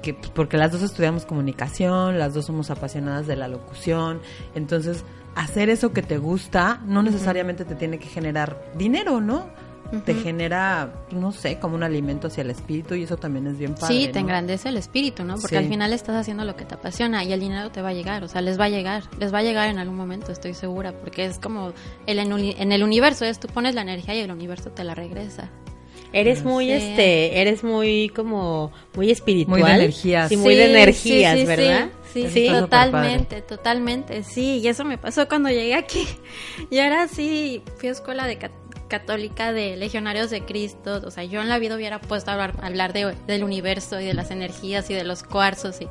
que 0.02 0.14
pues, 0.14 0.30
porque 0.30 0.57
las 0.57 0.73
dos 0.73 0.83
estudiamos 0.83 1.25
comunicación, 1.26 2.19
las 2.19 2.35
dos 2.35 2.47
somos 2.47 2.71
apasionadas 2.71 3.26
de 3.26 3.37
la 3.37 3.49
locución, 3.49 4.21
entonces 4.54 5.04
hacer 5.35 5.69
eso 5.71 5.92
que 5.92 6.02
te 6.02 6.19
gusta 6.19 6.80
no 6.87 7.02
necesariamente 7.02 7.64
te 7.64 7.75
tiene 7.75 7.99
que 7.99 8.09
generar 8.09 8.61
dinero, 8.76 9.21
¿no? 9.21 9.49
te 10.04 10.14
genera, 10.14 10.92
no 11.11 11.33
sé, 11.33 11.59
como 11.59 11.75
un 11.75 11.83
alimento 11.83 12.28
hacia 12.28 12.42
el 12.42 12.50
espíritu 12.50 12.95
y 12.95 13.02
eso 13.02 13.16
también 13.16 13.49
es 13.49 13.59
bien 13.59 13.75
padre. 13.75 13.92
Sí, 13.92 14.07
te 14.07 14.14
¿no? 14.14 14.21
engrandece 14.21 14.69
el 14.69 14.76
espíritu, 14.76 15.25
¿no? 15.25 15.35
Porque 15.35 15.49
Sí. 15.49 15.57
al 15.57 15.69
final 15.69 15.92
estás 15.92 16.14
haciendo 16.14 16.45
lo 16.45 16.54
que 16.54 16.64
te 16.64 16.76
apasiona 16.76 17.25
y 17.25 17.33
el 17.33 17.40
dinero 17.40 17.73
te 17.73 17.83
va 17.83 17.88
a 17.88 17.92
llegar, 17.92 18.23
o 18.23 18.28
sea, 18.28 18.40
les 18.40 18.59
va 18.59 18.66
a 18.66 18.69
llegar, 18.69 19.02
les 19.19 19.35
va 19.35 19.38
a 19.38 19.42
llegar 19.42 19.69
en 19.69 19.80
algún 19.80 19.97
momento, 19.97 20.30
estoy 20.30 20.54
segura, 20.54 20.92
porque 20.92 21.25
es 21.25 21.40
como 21.40 21.73
el 22.07 22.21
en, 22.21 22.30
en 22.33 22.71
el 22.71 22.85
universo, 22.85 23.25
es 23.25 23.40
tú 23.40 23.49
pones 23.49 23.75
la 23.75 23.83
energía 23.83 24.14
y 24.14 24.21
el 24.21 24.30
universo 24.30 24.71
te 24.71 24.85
la 24.85 24.95
regresa. 24.95 25.50
Eres 26.12 26.45
muy, 26.45 26.67
Sí. 26.67 26.73
este, 26.73 27.40
eres 27.40 27.62
muy 27.64 28.09
como, 28.14 28.73
muy 28.95 29.11
espiritual. 29.11 29.61
Muy 29.61 29.69
de 29.71 29.75
energías. 29.76 30.29
Sí, 30.29 30.37
muy 30.37 30.55
de 30.57 30.64
Sí, 30.67 30.71
energías, 30.73 31.35
sí, 31.35 31.40
sí, 31.40 31.47
¿verdad? 31.47 31.88
Sí, 32.12 32.26
sí, 32.29 32.49
totalmente, 32.49 33.40
totalmente, 33.43 34.25
sí, 34.25 34.59
y 34.59 34.67
eso 34.67 34.85
me 34.85 34.99
pasó 34.99 35.29
cuando 35.29 35.49
llegué 35.49 35.75
aquí. 35.75 36.05
Yo 36.71 36.81
era 36.83 37.05
así, 37.05 37.62
fui 37.76 37.88
a 37.88 37.93
escuela 37.93 38.26
de 38.26 38.37
cat- 38.37 38.50
católica 38.88 39.52
de 39.52 39.76
legionarios 39.76 40.31
de 40.31 40.45
Cristo, 40.45 41.00
o 41.07 41.11
sea, 41.12 41.23
yo 41.23 41.40
en 41.40 41.49
la 41.49 41.61
vida 41.61 41.76
hubiera 41.76 42.00
puesto 42.00 42.33
a 42.33 42.35
hablar, 42.35 42.55
a 42.61 42.67
hablar 42.67 42.93
de, 42.93 43.14
del 43.29 43.45
universo 43.45 44.00
y 44.00 44.05
de 44.07 44.14
las 44.14 44.33
energías 44.33 44.90
y 44.90 44.95
de 44.95 45.05
los 45.05 45.23
cuarzos 45.23 45.81
y, 45.81 45.87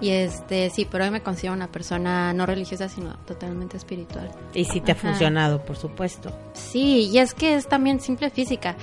y 0.00 0.08
este, 0.08 0.70
sí, 0.70 0.86
pero 0.90 1.04
hoy 1.04 1.10
me 1.10 1.20
considero 1.20 1.52
una 1.52 1.70
persona 1.70 2.32
no 2.32 2.46
religiosa, 2.46 2.88
sino 2.88 3.14
totalmente 3.26 3.76
espiritual. 3.76 4.30
Y 4.54 4.64
sí 4.64 4.80
te 4.80 4.92
ha 4.92 4.94
funcionado, 4.94 5.62
por 5.66 5.76
supuesto. 5.76 6.32
Sí, 6.54 7.10
y 7.12 7.18
es 7.18 7.34
que 7.34 7.56
es 7.56 7.68
también 7.68 8.00
simple 8.00 8.30
física. 8.30 8.76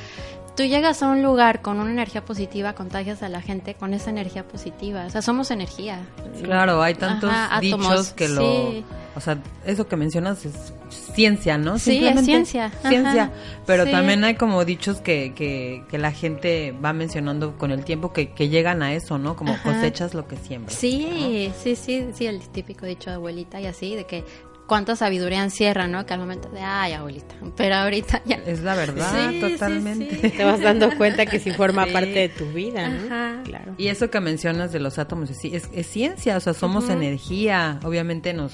Tú 0.62 0.68
llegas 0.68 1.01
a 1.01 1.08
un 1.08 1.24
lugar 1.24 1.63
con 1.63 1.80
una 1.80 1.89
energía 1.89 2.24
positiva, 2.24 2.74
contagias 2.74 3.24
a 3.24 3.30
la 3.30 3.41
gente 3.41 3.74
con 3.74 3.96
esa 3.96 4.12
energía 4.12 4.48
positiva. 4.48 5.08
O 5.08 5.10
sea, 5.10 5.24
somos 5.24 5.50
energía. 5.50 6.01
Claro, 6.44 6.84
hay 6.84 6.94
tantos 6.94 7.32
Ajá, 7.32 7.58
átomos, 7.58 7.89
dichos 7.89 8.13
que 8.13 8.27
lo... 8.30 8.41
sí. 8.41 8.86
O 9.15 9.20
sea, 9.20 9.39
eso 9.65 9.88
que 9.88 9.96
mencionas 9.98 10.46
es 10.46 10.72
ciencia, 11.15 11.58
¿no? 11.58 11.80
Sí, 11.80 12.06
es 12.06 12.24
ciencia, 12.24 12.68
ajá, 12.68 12.89
Ciencia. 12.89 13.32
Pero 13.65 13.86
sí. 13.86 13.91
también 13.91 14.24
hay 14.24 14.36
como 14.36 14.63
dichos 14.63 15.01
que, 15.01 15.34
que, 15.34 15.84
que 15.89 15.98
la 15.98 16.12
gente 16.12 16.74
va 16.74 16.94
mencionando 16.94 17.58
con 17.58 17.72
el 17.72 17.84
tiempo 17.84 18.13
que, 18.13 18.32
que 18.32 18.50
llegan 18.50 18.84
a 18.84 18.94
eso, 18.94 19.18
¿no? 19.18 19.36
Como 19.36 19.53
Ajá. 19.53 19.74
cosechas 19.74 20.13
lo 20.13 20.27
que 20.27 20.38
siembras. 20.38 20.77
Sí, 20.77 21.51
sí, 21.60 21.75
sí, 21.75 22.10
sí, 22.13 22.27
el 22.27 22.39
típico 22.50 22.86
dicho 22.86 23.10
de 23.10 23.15
abuelita 23.15 23.60
y 23.60 23.65
así, 23.65 23.96
de 23.96 24.06
que 24.06 24.24
cuánta 24.72 24.96
sabiduría 24.96 25.44
encierra, 25.44 25.86
¿no? 25.90 26.06
Que 26.06 26.13
al 26.13 26.22
momento 26.22 26.48
de, 26.48 26.62
ay, 26.62 26.94
abuelita, 26.94 27.36
pero 27.58 27.75
ahorita 27.75 28.22
ya... 28.25 28.38
Es 28.46 28.62
la 28.62 28.74
verdad, 28.74 29.30
Sí, 29.30 29.42
totalmente. 29.42 30.18
sí. 30.22 30.30
Te 30.30 30.46
vas 30.46 30.62
dando 30.62 30.96
cuenta 30.96 31.25
que 31.25 31.40
sí 31.40 31.51
forma 31.51 31.84
Sí. 31.88 31.92
parte 31.92 32.13
de 32.13 32.30
tu 32.30 32.46
vida, 32.54 32.88
¿no? 32.88 33.06
Ajá. 33.13 33.42
Claro. 33.44 33.75
Y 33.78 33.88
eso 33.90 34.10
que 34.10 34.22
mencionas 34.22 34.72
de 34.72 34.80
los 34.80 34.98
átomos, 34.98 35.30
es, 35.30 35.44
es, 35.44 35.70
es 35.74 35.88
ciencia, 35.88 36.38
o 36.38 36.40
sea, 36.40 36.54
somos 36.54 36.88
energía, 36.90 37.82
obviamente 37.84 38.32
nos, 38.32 38.54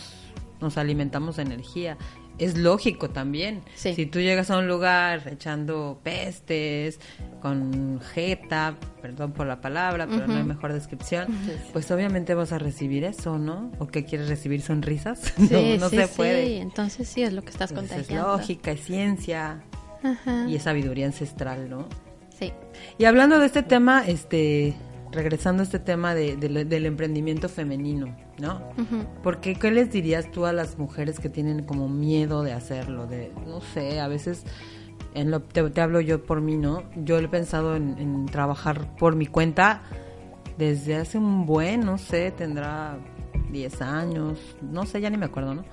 nos 0.59 0.79
alimentamos 0.79 1.35
de 1.35 1.43
energía. 1.43 1.97
Es 2.37 2.55
lógico 2.57 3.09
también. 3.09 3.61
Sí. 3.75 3.93
Si 3.95 4.05
tú 4.05 4.19
llegas 4.19 4.51
a 4.51 4.57
un 4.59 4.67
lugar 4.67 5.27
echando 5.31 5.99
pestes, 6.03 6.99
con 7.41 7.99
jeta, 8.13 8.75
perdón 9.01 9.31
por 9.31 9.47
la 9.47 9.59
palabra, 9.61 10.05
pero 10.07 10.27
no 10.27 10.35
hay 10.35 10.43
mejor 10.43 10.73
descripción, 10.73 11.27
pues 11.73 11.89
obviamente 11.91 12.33
vas 12.35 12.51
a 12.51 12.59
recibir 12.59 13.03
eso, 13.03 13.37
¿no? 13.39 13.71
¿O 13.79 13.87
qué 13.87 14.05
quieres 14.05 14.27
recibir? 14.29 14.61
¿Sonrisas? 14.61 15.19
Sí, 15.37 15.47
no 15.51 15.77
no 15.85 15.89
sí, 15.89 15.95
se 15.97 16.07
sí, 16.07 16.13
puede. 16.15 16.57
entonces 16.59 17.07
sí, 17.07 17.23
es 17.23 17.33
lo 17.33 17.41
que 17.41 17.49
estás 17.49 17.71
Entonces, 17.71 17.91
es 17.97 17.97
contagiando. 18.07 18.37
lógica, 18.37 18.71
es 18.71 18.81
ciencia 18.81 19.63
Ajá. 20.03 20.45
y 20.47 20.55
es 20.55 20.63
sabiduría 20.63 21.05
ancestral, 21.07 21.69
¿no? 21.69 21.87
Sí. 22.37 22.53
Y 22.99 23.05
hablando 23.05 23.39
de 23.39 23.47
este 23.47 23.63
tema, 23.63 24.03
este, 24.05 24.75
regresando 25.11 25.61
a 25.61 25.63
este 25.63 25.79
tema 25.79 26.13
de- 26.13 26.35
de- 26.35 26.65
del 26.65 26.85
emprendimiento 26.85 27.49
femenino, 27.49 28.15
¿no? 28.39 28.61
Porque, 29.23 29.55
¿qué 29.55 29.71
les 29.71 29.91
dirías 29.91 30.29
tú 30.31 30.45
a 30.45 30.53
las 30.53 30.77
mujeres 30.77 31.19
que 31.19 31.29
tienen 31.29 31.63
como 31.63 31.87
miedo 31.87 32.43
de 32.43 32.53
hacerlo? 32.53 33.07
De, 33.07 33.31
no 33.47 33.61
sé, 33.61 33.99
a 33.99 34.07
veces, 34.07 34.43
en 35.13 35.31
lo, 35.31 35.41
te, 35.41 35.63
te 35.69 35.81
hablo 35.81 36.01
yo 36.01 36.23
por 36.25 36.41
mí, 36.41 36.57
¿no? 36.57 36.83
Yo 36.95 37.17
he 37.19 37.27
pensado 37.27 37.75
en, 37.75 37.97
en 37.97 38.25
trabajar 38.25 38.95
por 38.97 39.15
mi 39.15 39.25
cuenta 39.27 39.81
desde 40.57 40.95
hace 40.95 41.17
un 41.17 41.45
buen, 41.45 41.81
no 41.81 41.97
sé, 41.97 42.31
tendrá 42.31 42.97
10 43.51 43.81
años, 43.81 44.39
no 44.61 44.85
sé, 44.85 45.01
ya 45.01 45.09
ni 45.09 45.17
me 45.17 45.25
acuerdo, 45.25 45.55
¿no? 45.55 45.63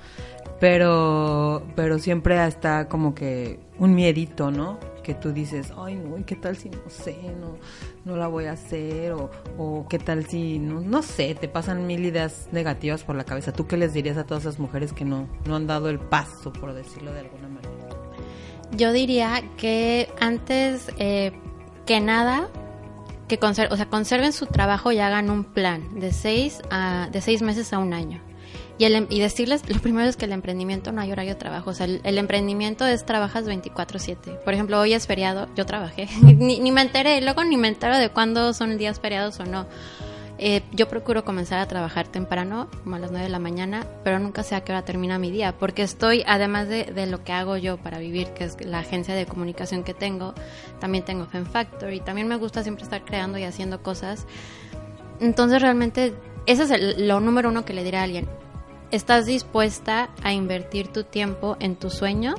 Pero, 0.61 1.63
pero 1.75 1.99
siempre 1.99 2.45
está 2.47 2.89
como 2.89 3.15
que 3.15 3.59
un 3.79 3.95
miedito, 3.95 4.51
¿no? 4.51 4.79
Que 5.03 5.15
tú 5.15 5.33
dices, 5.33 5.73
ay, 5.77 5.97
no, 5.97 6.17
¿y 6.19 6.25
¿qué 6.25 6.37
tal 6.37 6.57
si 6.57 6.71
no 6.71 6.89
sé, 6.89 7.17
no, 7.41 7.59
no 8.05 8.17
la 8.17 8.29
voy 8.29 8.47
a 8.47 8.53
hacer? 8.53 9.13
O, 9.13 9.31
o 9.59 9.87
qué 9.89 9.99
tal 9.99 10.27
si, 10.27 10.59
no, 10.59 10.81
no 10.81 11.03
sé, 11.03 11.35
te 11.35 11.49
pasan 11.49 11.87
mil 11.87 12.05
ideas 12.05 12.49
negativas 12.53 13.05
por 13.05 13.17
la 13.17 13.25
cabeza. 13.25 13.53
¿Tú 13.53 13.67
qué 13.67 13.77
les 13.77 13.93
dirías 13.93 14.17
a 14.17 14.25
todas 14.25 14.45
esas 14.45 14.59
mujeres 14.59 14.93
que 14.93 15.05
no, 15.05 15.29
no 15.47 15.57
han 15.57 15.67
dado 15.67 15.91
el 15.91 15.99
paso, 15.99 16.53
por 16.53 16.73
decirlo 16.73 17.13
de 17.13 17.21
alguna 17.21 17.49
manera? 17.49 17.75
Yo 18.77 18.93
diría 18.93 19.43
que 19.57 20.09
antes 20.21 20.91
eh, 20.99 21.33
que 21.87 22.01
nada, 22.01 22.49
que 23.29 23.39
conser- 23.41 23.69
o 23.71 23.77
sea, 23.77 23.87
conserven 23.87 24.33
su 24.33 24.47
trabajo 24.47 24.93
y 24.93 24.99
hagan 24.99 25.31
un 25.31 25.45
plan 25.45 25.99
de 26.01 26.13
seis, 26.13 26.61
a, 26.71 27.09
de 27.11 27.21
seis 27.21 27.43
meses 27.43 27.73
a 27.73 27.79
un 27.79 27.93
año. 27.95 28.21
Y, 28.77 28.87
el, 28.87 28.95
em- 28.97 29.07
y 29.09 29.21
decirles, 29.21 29.69
lo 29.69 29.81
primero 29.81 30.09
es 30.09 30.17
que 30.17 30.25
el 30.25 30.33
emprendimiento 30.33 30.91
no 30.91 31.01
hay 31.01 31.13
horario 31.13 31.35
de 31.35 31.39
trabajo. 31.39 31.71
O 31.71 31.75
sea, 31.75 31.87
el, 31.87 32.01
el 32.03 32.19
emprendimiento 32.19 32.85
es 32.87 33.07
trabajas 33.07 33.47
24/7. 33.47 34.43
Por 34.45 34.53
ejemplo, 34.53 34.81
hoy 34.81 34.95
es 34.95 35.07
feriado, 35.07 35.49
yo 35.55 35.65
trabajé. 35.65 36.09
ni, 36.23 36.59
ni 36.59 36.73
me 36.73 36.83
enteré, 36.83 37.21
luego 37.21 37.45
ni 37.45 37.57
me 37.57 37.69
entero 37.69 37.97
de 37.97 38.09
cuándo 38.11 38.53
son 38.53 38.77
días 38.77 38.99
feriados 39.01 39.39
o 39.41 39.45
no. 39.45 39.67
Eh, 40.47 40.63
yo 40.73 40.89
procuro 40.89 41.25
comenzar 41.25 41.59
a 41.59 41.67
trabajar 41.67 42.07
temprano, 42.07 42.69
como 42.83 42.97
a 42.97 42.99
las 42.99 43.11
9 43.11 43.25
de 43.25 43.33
la 43.33 43.39
mañana, 43.39 43.87
pero 44.05 44.19
nunca 44.19 44.43
sé 44.43 44.55
a 44.55 44.61
qué 44.63 44.73
hora 44.73 44.85
termina 44.85 45.19
mi 45.19 45.31
día, 45.31 45.55
porque 45.59 45.81
estoy, 45.81 46.23
además 46.27 46.69
de, 46.69 47.07
lo 47.07 47.25
que 47.25 47.33
hago 47.33 47.57
yo 47.57 47.79
para 47.79 47.99
vivir, 47.99 48.29
que 48.35 48.45
es 48.45 48.63
la 48.63 48.81
agencia 48.81 49.15
de 49.15 49.25
comunicación 49.25 49.85
que 49.85 49.95
tengo, 49.95 50.35
también 50.81 51.03
tengo 51.03 51.25
Fem 51.25 51.47
Factor 51.47 51.95
y 51.95 52.01
también 52.01 52.29
me 52.29 52.37
gusta 52.37 52.63
siempre 52.63 52.85
estar 52.85 53.07
creando 53.07 53.39
y 53.39 53.45
haciendo 53.45 53.83
cosas. 53.83 54.27
Entonces 55.19 55.63
realmente, 55.63 56.13
ese 56.45 56.65
es 56.65 56.71
el- 56.73 57.09
lo 57.09 57.21
número 57.21 57.49
uno 57.49 57.65
que 57.65 57.73
le 57.73 57.83
diré 57.83 57.97
a 57.97 58.03
alguien. 58.03 58.29
¿Estás 58.91 59.25
dispuesta 59.25 60.11
a 60.23 60.35
invertir 60.35 60.89
tu 60.89 61.05
tiempo 61.05 61.57
en 61.59 61.75
tu 61.75 61.89
sueño? 61.89 62.35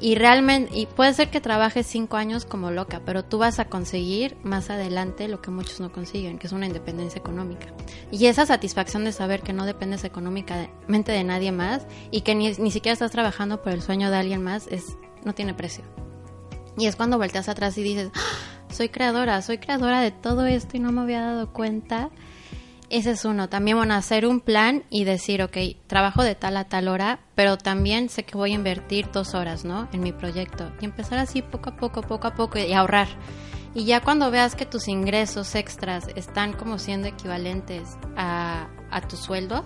Y 0.00 0.16
realmente, 0.16 0.76
y 0.76 0.86
puede 0.86 1.14
ser 1.14 1.30
que 1.30 1.40
trabajes 1.40 1.86
cinco 1.86 2.16
años 2.16 2.44
como 2.44 2.70
loca, 2.70 3.00
pero 3.06 3.24
tú 3.24 3.38
vas 3.38 3.58
a 3.58 3.66
conseguir 3.66 4.36
más 4.42 4.68
adelante 4.68 5.28
lo 5.28 5.40
que 5.40 5.50
muchos 5.50 5.80
no 5.80 5.92
consiguen, 5.92 6.38
que 6.38 6.46
es 6.46 6.52
una 6.52 6.66
independencia 6.66 7.18
económica. 7.18 7.68
Y 8.10 8.26
esa 8.26 8.44
satisfacción 8.44 9.04
de 9.04 9.12
saber 9.12 9.42
que 9.42 9.52
no 9.52 9.66
dependes 9.66 10.04
económicamente 10.04 11.12
de 11.12 11.24
nadie 11.24 11.52
más 11.52 11.86
y 12.10 12.22
que 12.22 12.34
ni, 12.34 12.50
ni 12.52 12.70
siquiera 12.70 12.92
estás 12.92 13.12
trabajando 13.12 13.62
por 13.62 13.72
el 13.72 13.82
sueño 13.82 14.10
de 14.10 14.16
alguien 14.16 14.42
más, 14.42 14.66
es, 14.68 14.96
no 15.24 15.34
tiene 15.34 15.54
precio. 15.54 15.84
Y 16.76 16.86
es 16.86 16.96
cuando 16.96 17.18
volteas 17.18 17.48
atrás 17.48 17.78
y 17.78 17.82
dices, 17.82 18.10
"Ah, 18.14 18.72
soy 18.72 18.88
creadora, 18.88 19.40
soy 19.42 19.58
creadora 19.58 20.00
de 20.00 20.10
todo 20.10 20.44
esto 20.46 20.76
y 20.76 20.80
no 20.80 20.90
me 20.90 21.02
había 21.02 21.20
dado 21.22 21.52
cuenta. 21.52 22.10
Ese 22.90 23.12
es 23.12 23.24
uno. 23.24 23.48
También, 23.48 23.76
bueno, 23.76 23.94
hacer 23.94 24.26
un 24.26 24.40
plan 24.40 24.84
y 24.90 25.04
decir, 25.04 25.42
ok, 25.42 25.56
trabajo 25.86 26.22
de 26.22 26.34
tal 26.34 26.56
a 26.56 26.64
tal 26.64 26.88
hora, 26.88 27.20
pero 27.34 27.56
también 27.56 28.08
sé 28.08 28.24
que 28.24 28.36
voy 28.36 28.52
a 28.52 28.54
invertir 28.54 29.10
dos 29.10 29.34
horas, 29.34 29.64
¿no? 29.64 29.88
En 29.92 30.02
mi 30.02 30.12
proyecto. 30.12 30.70
Y 30.80 30.84
empezar 30.84 31.18
así 31.18 31.42
poco 31.42 31.70
a 31.70 31.76
poco, 31.76 32.02
poco 32.02 32.28
a 32.28 32.34
poco 32.34 32.58
y 32.58 32.72
ahorrar. 32.72 33.08
Y 33.74 33.84
ya 33.86 34.00
cuando 34.00 34.30
veas 34.30 34.54
que 34.54 34.66
tus 34.66 34.86
ingresos 34.86 35.54
extras 35.54 36.06
están 36.14 36.52
como 36.52 36.78
siendo 36.78 37.08
equivalentes 37.08 37.96
a, 38.16 38.68
a 38.90 39.00
tu 39.00 39.16
sueldo, 39.16 39.64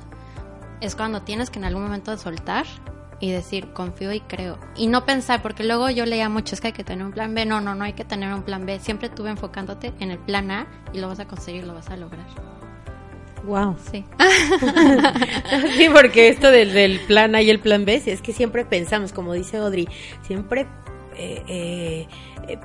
es 0.81 0.95
cuando 0.95 1.23
tienes 1.23 1.51
que 1.51 1.59
en 1.59 1.67
algún 1.67 1.83
momento 1.83 2.17
soltar 2.17 2.65
y 3.21 3.33
decir 3.33 3.73
confío 3.73 4.13
y 4.13 4.21
creo. 4.21 4.59
Y 4.77 4.87
no 4.87 5.05
pensar, 5.05 5.43
porque 5.43 5.65
luego 5.65 5.91
yo 5.91 6.07
leía 6.07 6.29
mucho, 6.29 6.55
es 6.55 6.61
que 6.61 6.69
hay 6.69 6.73
que 6.73 6.85
tener 6.85 7.05
un 7.05 7.13
plan 7.13 7.35
B. 7.35 7.45
No, 7.45 7.61
no, 7.61 7.75
no 7.75 7.85
hay 7.85 7.93
que 7.93 8.05
tener 8.05 8.33
un 8.33 8.45
plan 8.45 8.65
B. 8.65 8.79
Siempre 8.81 9.09
tuve 9.09 9.31
enfocándote 9.31 9.93
en 9.99 10.11
el 10.11 10.19
plan 10.19 10.51
A 10.51 10.67
y 10.93 11.01
lo 11.01 11.09
vas 11.09 11.21
a 11.21 11.27
conseguir, 11.27 11.67
lo 11.67 11.75
vas 11.75 11.91
a 11.91 11.97
lograr. 11.97 12.58
Wow. 13.45 13.77
Sí. 13.91 14.05
Sí, 15.77 15.89
porque 15.93 16.29
esto 16.29 16.51
del, 16.51 16.73
del 16.73 17.01
plan 17.01 17.35
A 17.35 17.43
y 17.43 17.51
el 17.51 17.61
plan 17.61 17.85
B, 17.85 18.01
sí, 18.01 18.11
es 18.11 18.21
que 18.21 18.33
siempre 18.33 18.65
pensamos, 18.65 19.13
como 19.13 19.33
dice 19.33 19.57
Audrey, 19.57 19.89
siempre 20.23 20.67
eh, 21.19 21.43
eh, 21.49 22.09
eh, 22.49 22.59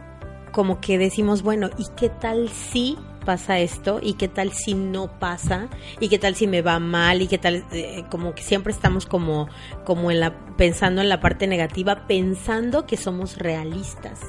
como 0.52 0.80
que 0.80 1.00
decimos, 1.00 1.42
bueno, 1.42 1.72
¿y 1.78 1.86
qué 1.98 2.10
tal 2.10 2.50
si 2.50 2.98
pasa 3.26 3.60
esto? 3.60 4.00
¿Y 4.02 4.14
qué 4.14 4.28
tal 4.28 4.52
si 4.52 4.76
no 4.76 5.20
pasa? 5.20 5.68
¿Y 6.00 6.10
qué 6.10 6.20
tal 6.20 6.36
si 6.36 6.46
me 6.46 6.62
va 6.62 6.78
mal? 6.78 7.24
¿Y 7.24 7.28
qué 7.28 7.40
tal? 7.40 7.66
como 8.12 8.36
que 8.36 8.44
siempre 8.44 8.72
estamos 8.72 9.08
como, 9.08 9.48
como 9.84 10.12
en 10.12 10.20
la, 10.20 10.38
pensando 10.56 11.02
en 11.02 11.10
la 11.10 11.20
parte 11.20 11.48
negativa, 11.48 12.06
pensando 12.08 12.86
que 12.86 12.98
somos 12.98 13.38
realistas, 13.38 14.20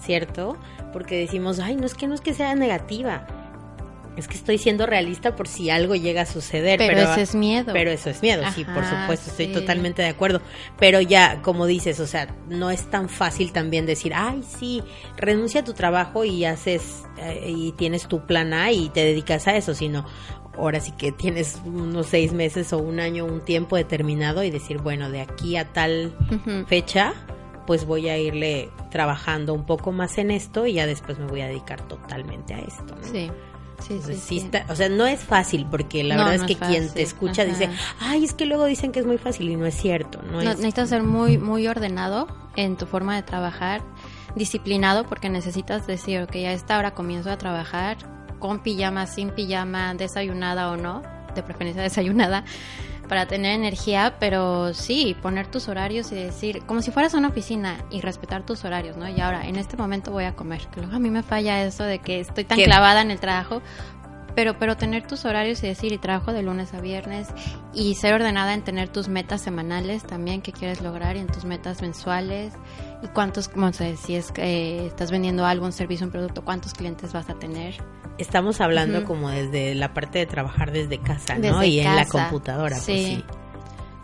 ¿cierto? 0.00 0.56
Porque 0.94 1.18
decimos, 1.18 1.58
ay, 1.58 1.76
no 1.76 1.84
es 1.84 1.94
que 1.94 2.06
no 2.06 2.14
es 2.14 2.22
que 2.22 2.32
sea 2.32 2.54
negativa. 2.54 3.26
Es 4.16 4.28
que 4.28 4.34
estoy 4.34 4.58
siendo 4.58 4.86
realista 4.86 5.36
por 5.36 5.48
si 5.48 5.70
algo 5.70 5.94
llega 5.94 6.22
a 6.22 6.26
suceder. 6.26 6.78
Pero, 6.78 6.94
Pero, 6.94 7.12
ese 7.12 7.22
es 7.22 7.34
miedo. 7.34 7.72
pero 7.72 7.90
eso 7.90 8.10
es 8.10 8.20
miedo, 8.22 8.42
sí, 8.54 8.64
por 8.64 8.84
supuesto, 8.84 9.30
estoy 9.30 9.48
totalmente 9.48 10.02
de 10.02 10.08
acuerdo. 10.08 10.42
Pero 10.78 11.00
ya, 11.00 11.40
como 11.42 11.66
dices, 11.66 12.00
o 12.00 12.06
sea, 12.06 12.34
no 12.48 12.70
es 12.70 12.90
tan 12.90 13.08
fácil 13.08 13.52
también 13.52 13.86
decir, 13.86 14.12
ay, 14.14 14.42
sí, 14.42 14.82
renuncia 15.16 15.60
a 15.60 15.64
tu 15.64 15.72
trabajo 15.72 16.24
y 16.24 16.44
haces, 16.44 17.04
eh, 17.18 17.46
y 17.48 17.72
tienes 17.72 18.08
tu 18.08 18.26
plan 18.26 18.52
A 18.52 18.72
y 18.72 18.88
te 18.90 19.04
dedicas 19.04 19.46
a 19.46 19.56
eso, 19.56 19.74
sino 19.74 20.04
ahora 20.58 20.80
sí 20.80 20.92
que 20.92 21.12
tienes 21.12 21.60
unos 21.64 22.06
seis 22.06 22.32
meses 22.32 22.72
o 22.72 22.78
un 22.78 23.00
año, 23.00 23.24
un 23.24 23.40
tiempo 23.44 23.76
determinado 23.76 24.42
y 24.42 24.50
decir, 24.50 24.78
bueno, 24.78 25.10
de 25.10 25.20
aquí 25.20 25.56
a 25.56 25.72
tal 25.72 26.12
fecha 26.66 27.14
pues 27.66 27.84
voy 27.84 28.08
a 28.08 28.18
irle 28.18 28.68
trabajando 28.90 29.54
un 29.54 29.64
poco 29.64 29.92
más 29.92 30.18
en 30.18 30.32
esto 30.32 30.66
y 30.66 30.72
ya 30.72 30.86
después 30.86 31.20
me 31.20 31.26
voy 31.26 31.42
a 31.42 31.46
dedicar 31.46 31.86
totalmente 31.86 32.52
a 32.52 32.58
esto. 32.58 32.96
¿no? 32.96 33.04
Sí. 33.04 33.30
Sí, 33.80 34.00
sí, 34.04 34.14
sí 34.14 34.36
está- 34.38 34.64
o 34.68 34.76
sea, 34.76 34.88
no 34.88 35.06
es 35.06 35.20
fácil 35.20 35.66
porque 35.70 36.04
la 36.04 36.16
No, 36.16 36.24
verdad 36.24 36.38
no 36.38 36.44
es 36.44 36.50
es 36.52 36.56
que 36.58 36.66
quien 36.66 36.88
te 36.90 37.02
escucha 37.02 37.42
Ajá. 37.42 37.50
dice, 37.50 37.70
ay, 38.00 38.24
es 38.24 38.34
que 38.34 38.46
luego 38.46 38.64
dicen 38.66 38.92
que 38.92 39.00
es 39.00 39.06
muy 39.06 39.18
fácil 39.18 39.48
y 39.48 39.56
no 39.56 39.66
es 39.66 39.74
cierto. 39.74 40.20
No, 40.22 40.32
No, 40.32 40.40
es, 40.42 40.58
necesitas 40.58 40.88
ser 40.90 41.02
muy, 41.02 41.38
muy 41.38 41.66
ordenado 41.66 42.26
en 42.56 42.76
tu 42.76 42.86
forma 42.86 43.16
de 43.16 43.22
trabajar, 43.22 43.82
disciplinado, 44.36 45.04
porque 45.04 45.28
necesitas 45.28 45.86
decir, 45.86 46.20
ok, 46.22 46.34
a 46.36 46.52
esta 46.52 46.78
hora 46.78 46.92
comienzo 46.92 47.30
a 47.30 47.38
trabajar 47.38 47.96
con 48.38 48.62
pijama, 48.62 49.06
sin 49.06 49.30
pijama, 49.30 49.94
desayunada 49.94 50.70
o 50.70 50.76
no, 50.76 51.02
de 51.34 51.42
preferencia 51.42 51.82
desayunada, 51.82 52.44
para 53.10 53.26
tener 53.26 53.56
energía, 53.56 54.14
pero 54.20 54.72
sí, 54.72 55.16
poner 55.20 55.48
tus 55.48 55.66
horarios 55.66 56.12
y 56.12 56.14
decir, 56.14 56.62
como 56.64 56.80
si 56.80 56.92
fueras 56.92 57.12
a 57.12 57.18
una 57.18 57.26
oficina 57.26 57.84
y 57.90 58.02
respetar 58.02 58.46
tus 58.46 58.64
horarios, 58.64 58.96
¿no? 58.96 59.08
Y 59.08 59.20
ahora, 59.20 59.48
en 59.48 59.56
este 59.56 59.76
momento 59.76 60.12
voy 60.12 60.26
a 60.26 60.36
comer, 60.36 60.68
que 60.68 60.80
luego 60.80 60.94
a 60.94 61.00
mí 61.00 61.10
me 61.10 61.24
falla 61.24 61.60
eso 61.64 61.82
de 61.82 61.98
que 61.98 62.20
estoy 62.20 62.44
tan 62.44 62.56
¿Qué? 62.56 62.66
clavada 62.66 63.02
en 63.02 63.10
el 63.10 63.18
trabajo, 63.18 63.62
pero, 64.34 64.58
pero 64.58 64.76
tener 64.76 65.06
tus 65.06 65.24
horarios 65.24 65.62
y 65.62 65.66
decir, 65.66 65.92
y 65.92 65.98
trabajo 65.98 66.32
de 66.32 66.42
lunes 66.42 66.74
a 66.74 66.80
viernes, 66.80 67.28
y 67.72 67.94
ser 67.94 68.14
ordenada 68.14 68.54
en 68.54 68.62
tener 68.62 68.88
tus 68.88 69.08
metas 69.08 69.40
semanales 69.40 70.04
también 70.04 70.42
que 70.42 70.52
quieres 70.52 70.80
lograr, 70.80 71.16
y 71.16 71.20
en 71.20 71.26
tus 71.26 71.44
metas 71.44 71.82
mensuales, 71.82 72.52
y 73.02 73.08
cuántos, 73.08 73.48
como 73.48 73.72
sé, 73.72 73.96
si 73.96 74.14
es 74.14 74.32
que 74.32 74.42
eh, 74.42 74.86
estás 74.86 75.10
vendiendo 75.10 75.46
algo, 75.46 75.66
un 75.66 75.72
servicio, 75.72 76.06
un 76.06 76.12
producto, 76.12 76.44
cuántos 76.44 76.74
clientes 76.74 77.12
vas 77.12 77.28
a 77.30 77.34
tener. 77.34 77.74
Estamos 78.18 78.60
hablando 78.60 79.04
como 79.04 79.30
desde 79.30 79.74
la 79.74 79.94
parte 79.94 80.18
de 80.18 80.26
trabajar 80.26 80.72
desde 80.72 80.98
casa, 80.98 81.36
¿no? 81.36 81.40
Desde 81.60 81.66
y 81.68 81.80
en 81.80 81.96
la 81.96 82.04
computadora, 82.06 82.76
pues 82.76 82.84
Sí. 82.84 83.24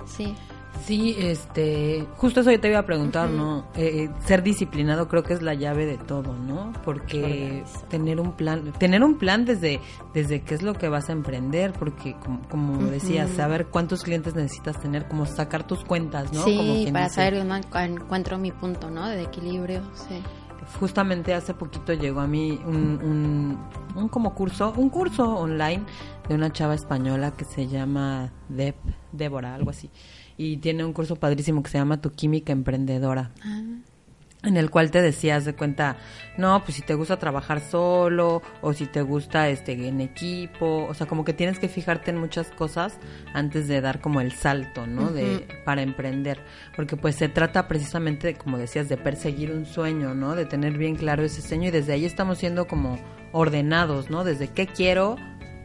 sí. 0.06 0.34
Sí, 0.84 1.16
este, 1.18 2.06
justo 2.16 2.40
eso 2.40 2.52
yo 2.52 2.60
te 2.60 2.68
iba 2.68 2.78
a 2.78 2.86
preguntar, 2.86 3.28
¿no? 3.28 3.66
Eh, 3.74 4.08
ser 4.24 4.42
disciplinado 4.44 5.08
creo 5.08 5.24
que 5.24 5.32
es 5.32 5.42
la 5.42 5.54
llave 5.54 5.84
de 5.84 5.98
todo, 5.98 6.34
¿no? 6.36 6.72
Porque 6.84 7.64
tener 7.88 8.20
un 8.20 8.32
plan, 8.32 8.72
tener 8.78 9.02
un 9.02 9.18
plan 9.18 9.44
desde, 9.44 9.80
desde 10.14 10.42
qué 10.42 10.54
es 10.54 10.62
lo 10.62 10.74
que 10.74 10.88
vas 10.88 11.08
a 11.08 11.12
emprender, 11.12 11.72
porque 11.72 12.14
como, 12.22 12.40
como 12.48 12.86
decías, 12.86 13.30
saber 13.30 13.66
cuántos 13.66 14.04
clientes 14.04 14.34
necesitas 14.36 14.78
tener, 14.80 15.08
como 15.08 15.26
sacar 15.26 15.66
tus 15.66 15.82
cuentas, 15.84 16.32
¿no? 16.32 16.42
Como 16.44 16.74
sí 16.74 16.80
quien 16.82 16.92
para 16.92 17.06
dice. 17.06 17.16
saber 17.16 17.36
dónde 17.38 17.54
encu- 17.66 17.84
encuentro 18.02 18.38
mi 18.38 18.52
punto, 18.52 18.88
¿no? 18.88 19.08
De 19.08 19.22
equilibrio, 19.22 19.80
sí. 19.94 20.22
Justamente 20.80 21.32
hace 21.32 21.54
poquito 21.54 21.92
llegó 21.94 22.20
a 22.20 22.26
mí 22.26 22.60
un, 22.66 22.76
un, 22.76 23.58
un 23.94 24.08
como 24.08 24.34
curso, 24.34 24.72
un 24.76 24.88
curso 24.90 25.24
online 25.36 25.84
de 26.28 26.34
una 26.34 26.50
chava 26.52 26.74
española 26.74 27.32
que 27.32 27.44
se 27.44 27.68
llama 27.68 28.32
Deb, 28.48 28.74
Débora, 29.12 29.54
algo 29.54 29.70
así. 29.70 29.90
Y 30.36 30.58
tiene 30.58 30.84
un 30.84 30.92
curso 30.92 31.16
padrísimo 31.16 31.62
que 31.62 31.70
se 31.70 31.78
llama 31.78 32.00
Tu 32.00 32.10
Química 32.10 32.52
Emprendedora. 32.52 33.30
En 34.42 34.56
el 34.56 34.70
cual 34.70 34.92
te 34.92 35.02
decías 35.02 35.44
de 35.44 35.54
cuenta, 35.54 35.96
no, 36.36 36.62
pues 36.62 36.76
si 36.76 36.82
te 36.82 36.94
gusta 36.94 37.18
trabajar 37.18 37.60
solo 37.60 38.42
o 38.60 38.72
si 38.74 38.86
te 38.86 39.02
gusta 39.02 39.48
este 39.48 39.88
en 39.88 40.00
equipo, 40.00 40.86
o 40.88 40.94
sea, 40.94 41.08
como 41.08 41.24
que 41.24 41.32
tienes 41.32 41.58
que 41.58 41.68
fijarte 41.68 42.12
en 42.12 42.18
muchas 42.18 42.50
cosas 42.52 42.98
antes 43.34 43.66
de 43.66 43.80
dar 43.80 44.00
como 44.00 44.20
el 44.20 44.30
salto, 44.30 44.86
¿no? 44.86 45.10
De 45.10 45.48
para 45.64 45.82
emprender, 45.82 46.44
porque 46.76 46.96
pues 46.96 47.16
se 47.16 47.28
trata 47.28 47.66
precisamente, 47.66 48.34
como 48.34 48.56
decías, 48.56 48.88
de 48.88 48.96
perseguir 48.96 49.50
un 49.50 49.66
sueño, 49.66 50.14
¿no? 50.14 50.36
De 50.36 50.44
tener 50.44 50.78
bien 50.78 50.94
claro 50.94 51.24
ese 51.24 51.42
sueño 51.42 51.68
y 51.68 51.72
desde 51.72 51.94
ahí 51.94 52.04
estamos 52.04 52.38
siendo 52.38 52.68
como 52.68 53.00
ordenados, 53.32 54.10
¿no? 54.10 54.22
Desde 54.22 54.48
qué 54.48 54.68
quiero, 54.68 55.16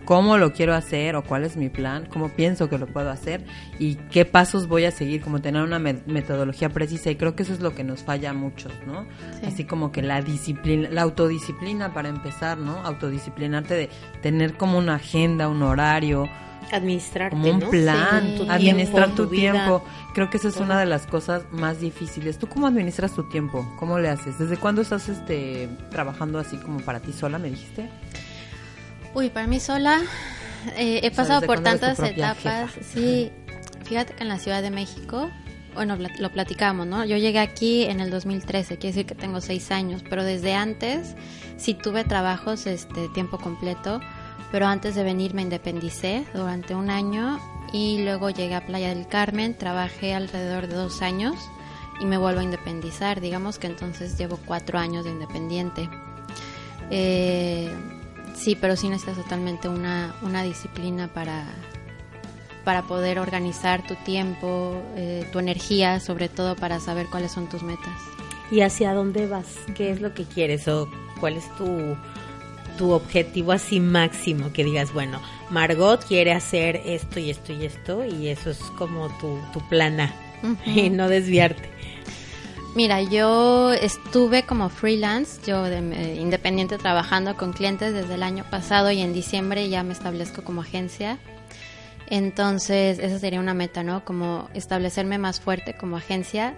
cómo 0.06 0.38
lo 0.38 0.52
quiero 0.54 0.74
hacer 0.74 1.16
o 1.16 1.24
cuál 1.24 1.44
es 1.44 1.56
mi 1.58 1.70
plan, 1.70 2.08
cómo 2.12 2.30
pienso 2.30 2.70
que 2.70 2.78
lo 2.78 2.88
puedo 2.88 3.10
hacer 3.12 3.46
y 3.80 3.96
qué 3.96 4.26
pasos 4.26 4.68
voy 4.68 4.86
a 4.86 4.92
seguir, 4.92 5.22
como 5.22 5.42
tener 5.42 5.62
una 5.64 5.80
me- 5.80 6.02
metodología 6.08 6.70
precisa 6.70 7.12
y 7.12 7.16
creo 7.16 7.36
que 7.36 7.44
eso 7.44 7.54
es 7.54 7.60
lo 7.62 7.74
que 7.76 7.84
nos 7.84 8.04
falla 8.04 8.32
a 8.32 8.34
muchos, 8.34 8.74
¿no? 8.86 9.06
Sí. 9.40 9.46
Así 9.48 9.64
como 9.66 9.92
que 9.92 10.02
la 10.02 10.22
disciplina, 10.22 10.90
la 10.90 11.04
autodisciplina 11.04 11.94
para 11.94 12.10
empezar, 12.10 12.58
¿no? 12.58 12.78
Autodisciplinarte 12.86 13.74
de 13.76 13.90
tener 14.22 14.56
como 14.58 14.78
una 14.78 14.96
agenda, 14.96 15.48
un 15.48 15.62
horario, 15.64 16.28
Administrarte, 16.72 17.36
como 17.36 17.52
un 17.52 17.60
¿no? 17.60 17.70
plan, 17.70 18.24
Sí. 18.30 18.38
Tu 18.46 18.52
administrar 18.52 19.06
tiempo, 19.08 19.24
tu, 19.24 19.30
tiempo. 19.30 19.84
Creo 20.14 20.30
que 20.30 20.38
esa 20.38 20.48
es 20.48 20.58
una 20.58 20.80
de 20.80 20.86
las 20.86 21.06
cosas 21.06 21.44
más 21.52 21.82
difíciles. 21.82 22.38
¿Tú 22.38 22.48
cómo 22.48 22.66
administras 22.68 23.14
tu 23.14 23.24
tiempo? 23.30 23.68
¿Cómo 23.78 24.00
le 24.00 24.08
haces? 24.10 24.38
¿Desde 24.40 24.56
cuándo 24.58 24.82
estás 24.82 25.10
este 25.10 25.68
trabajando 25.90 26.40
así 26.40 26.56
como 26.58 26.80
para 26.80 27.00
ti 27.02 27.12
sola, 27.12 27.40
me 27.40 27.50
dijiste? 27.50 27.90
Uy, 29.14 29.30
para 29.30 29.48
mí 29.48 29.60
sola 29.60 30.02
eh, 30.78 31.02
he 31.04 31.12
pasado 31.12 31.42
¿desde 31.42 31.48
por 31.48 31.64
tantas 31.64 32.00
etapas. 32.00 32.72
jefa? 32.72 32.84
Sí, 32.84 33.32
fíjate 33.84 34.14
que 34.14 34.24
en 34.24 34.30
la 34.30 34.38
Ciudad 34.38 34.62
de 34.62 34.70
México, 34.70 35.30
bueno, 35.74 35.98
lo 35.98 36.32
platicamos, 36.32 36.88
¿no? 36.88 37.04
Yo 37.06 37.18
llegué 37.18 37.40
aquí 37.40 37.84
en 37.84 38.00
el 38.00 38.10
2013, 38.10 38.78
quiere 38.78 38.94
decir 38.94 39.06
que 39.06 39.16
tengo 39.16 39.42
seis 39.42 39.72
años, 39.72 40.04
pero 40.10 40.24
desde 40.24 40.54
antes 40.54 41.16
sí 41.58 41.74
tuve 41.74 42.04
trabajos 42.04 42.68
este 42.68 43.10
tiempo 43.10 43.38
completo, 43.38 44.00
pero 44.52 44.68
antes 44.68 44.96
de 44.96 45.04
venir 45.04 45.34
me 45.34 45.42
independicé 45.42 46.26
durante 46.34 46.76
un 46.76 46.90
año 46.90 47.40
y 47.74 48.04
luego 48.04 48.30
llegué 48.30 48.56
a 48.56 48.66
Playa 48.66 48.90
del 48.90 49.08
Carmen, 49.08 49.58
trabajé 49.58 50.14
alrededor 50.14 50.68
de 50.68 50.76
dos 50.76 51.02
años 51.02 51.36
y 52.02 52.06
me 52.06 52.18
vuelvo 52.18 52.42
a 52.42 52.44
independizar. 52.44 53.22
Digamos 53.22 53.60
que 53.60 53.68
entonces 53.68 54.18
llevo 54.18 54.38
cuatro 54.46 54.78
años 54.78 55.06
de 55.06 55.12
independiente. 55.12 55.90
Eh, 56.90 57.74
sí, 58.42 58.58
pero 58.60 58.76
sí 58.76 58.90
necesitas 58.90 59.24
totalmente 59.24 59.70
una, 59.70 60.16
una 60.22 60.44
disciplina 60.44 61.08
para, 61.08 61.46
para 62.64 62.84
poder 62.84 63.20
organizar 63.20 63.86
tu 63.86 63.96
tiempo, 63.96 64.82
eh, 64.96 65.26
tu 65.32 65.40
energía, 65.40 66.00
sobre 66.00 66.30
todo 66.30 66.56
para 66.56 66.80
saber 66.80 67.08
cuáles 67.08 67.32
son 67.32 67.48
tus 67.48 67.64
metas. 67.64 67.94
¿Y 68.52 68.62
hacia 68.62 68.94
dónde 68.94 69.28
vas? 69.28 69.48
¿Qué 69.76 69.92
es 69.92 70.02
lo 70.02 70.14
que 70.14 70.26
quieres? 70.26 70.68
¿O 70.68 70.90
cuál 71.20 71.38
es 71.38 71.56
tu, 71.56 71.96
tu 72.78 72.92
objetivo 72.92 73.52
así 73.54 73.80
máximo? 73.80 74.52
Que 74.52 74.64
digas, 74.64 74.92
bueno, 74.94 75.22
Margot 75.50 76.04
quiere 76.06 76.34
hacer 76.34 76.82
esto 76.86 77.20
y 77.20 77.30
esto 77.30 77.54
y 77.54 77.66
esto 77.66 78.06
y 78.06 78.28
eso 78.28 78.50
es 78.50 78.60
como 78.78 79.08
tu, 79.20 79.40
tu 79.54 79.68
plana 79.70 80.14
y 80.66 80.90
no 80.90 81.08
desviarte. 81.08 81.70
Mira, 82.74 83.02
yo 83.02 83.74
estuve 83.74 84.44
como 84.44 84.70
freelance, 84.70 85.42
yo 85.46 85.64
de- 85.64 85.80
eh, 85.80 86.16
independiente 86.22 86.78
trabajando 86.78 87.36
con 87.36 87.52
clientes 87.52 87.94
desde 87.94 88.14
el 88.16 88.24
año 88.24 88.46
pasado 88.50 88.92
y 88.92 89.02
en 89.02 89.12
diciembre 89.14 89.68
ya 89.68 89.84
me 89.84 89.92
establezco 89.92 90.44
como 90.44 90.62
agencia. 90.62 91.18
Entonces, 92.08 93.00
esa 93.00 93.20
sería 93.20 93.40
una 93.42 93.54
meta, 93.54 93.84
¿no? 93.84 94.06
Como 94.06 94.50
establecerme 94.54 95.18
más 95.18 95.42
fuerte 95.42 95.74
como 95.76 95.98
agencia 95.98 96.56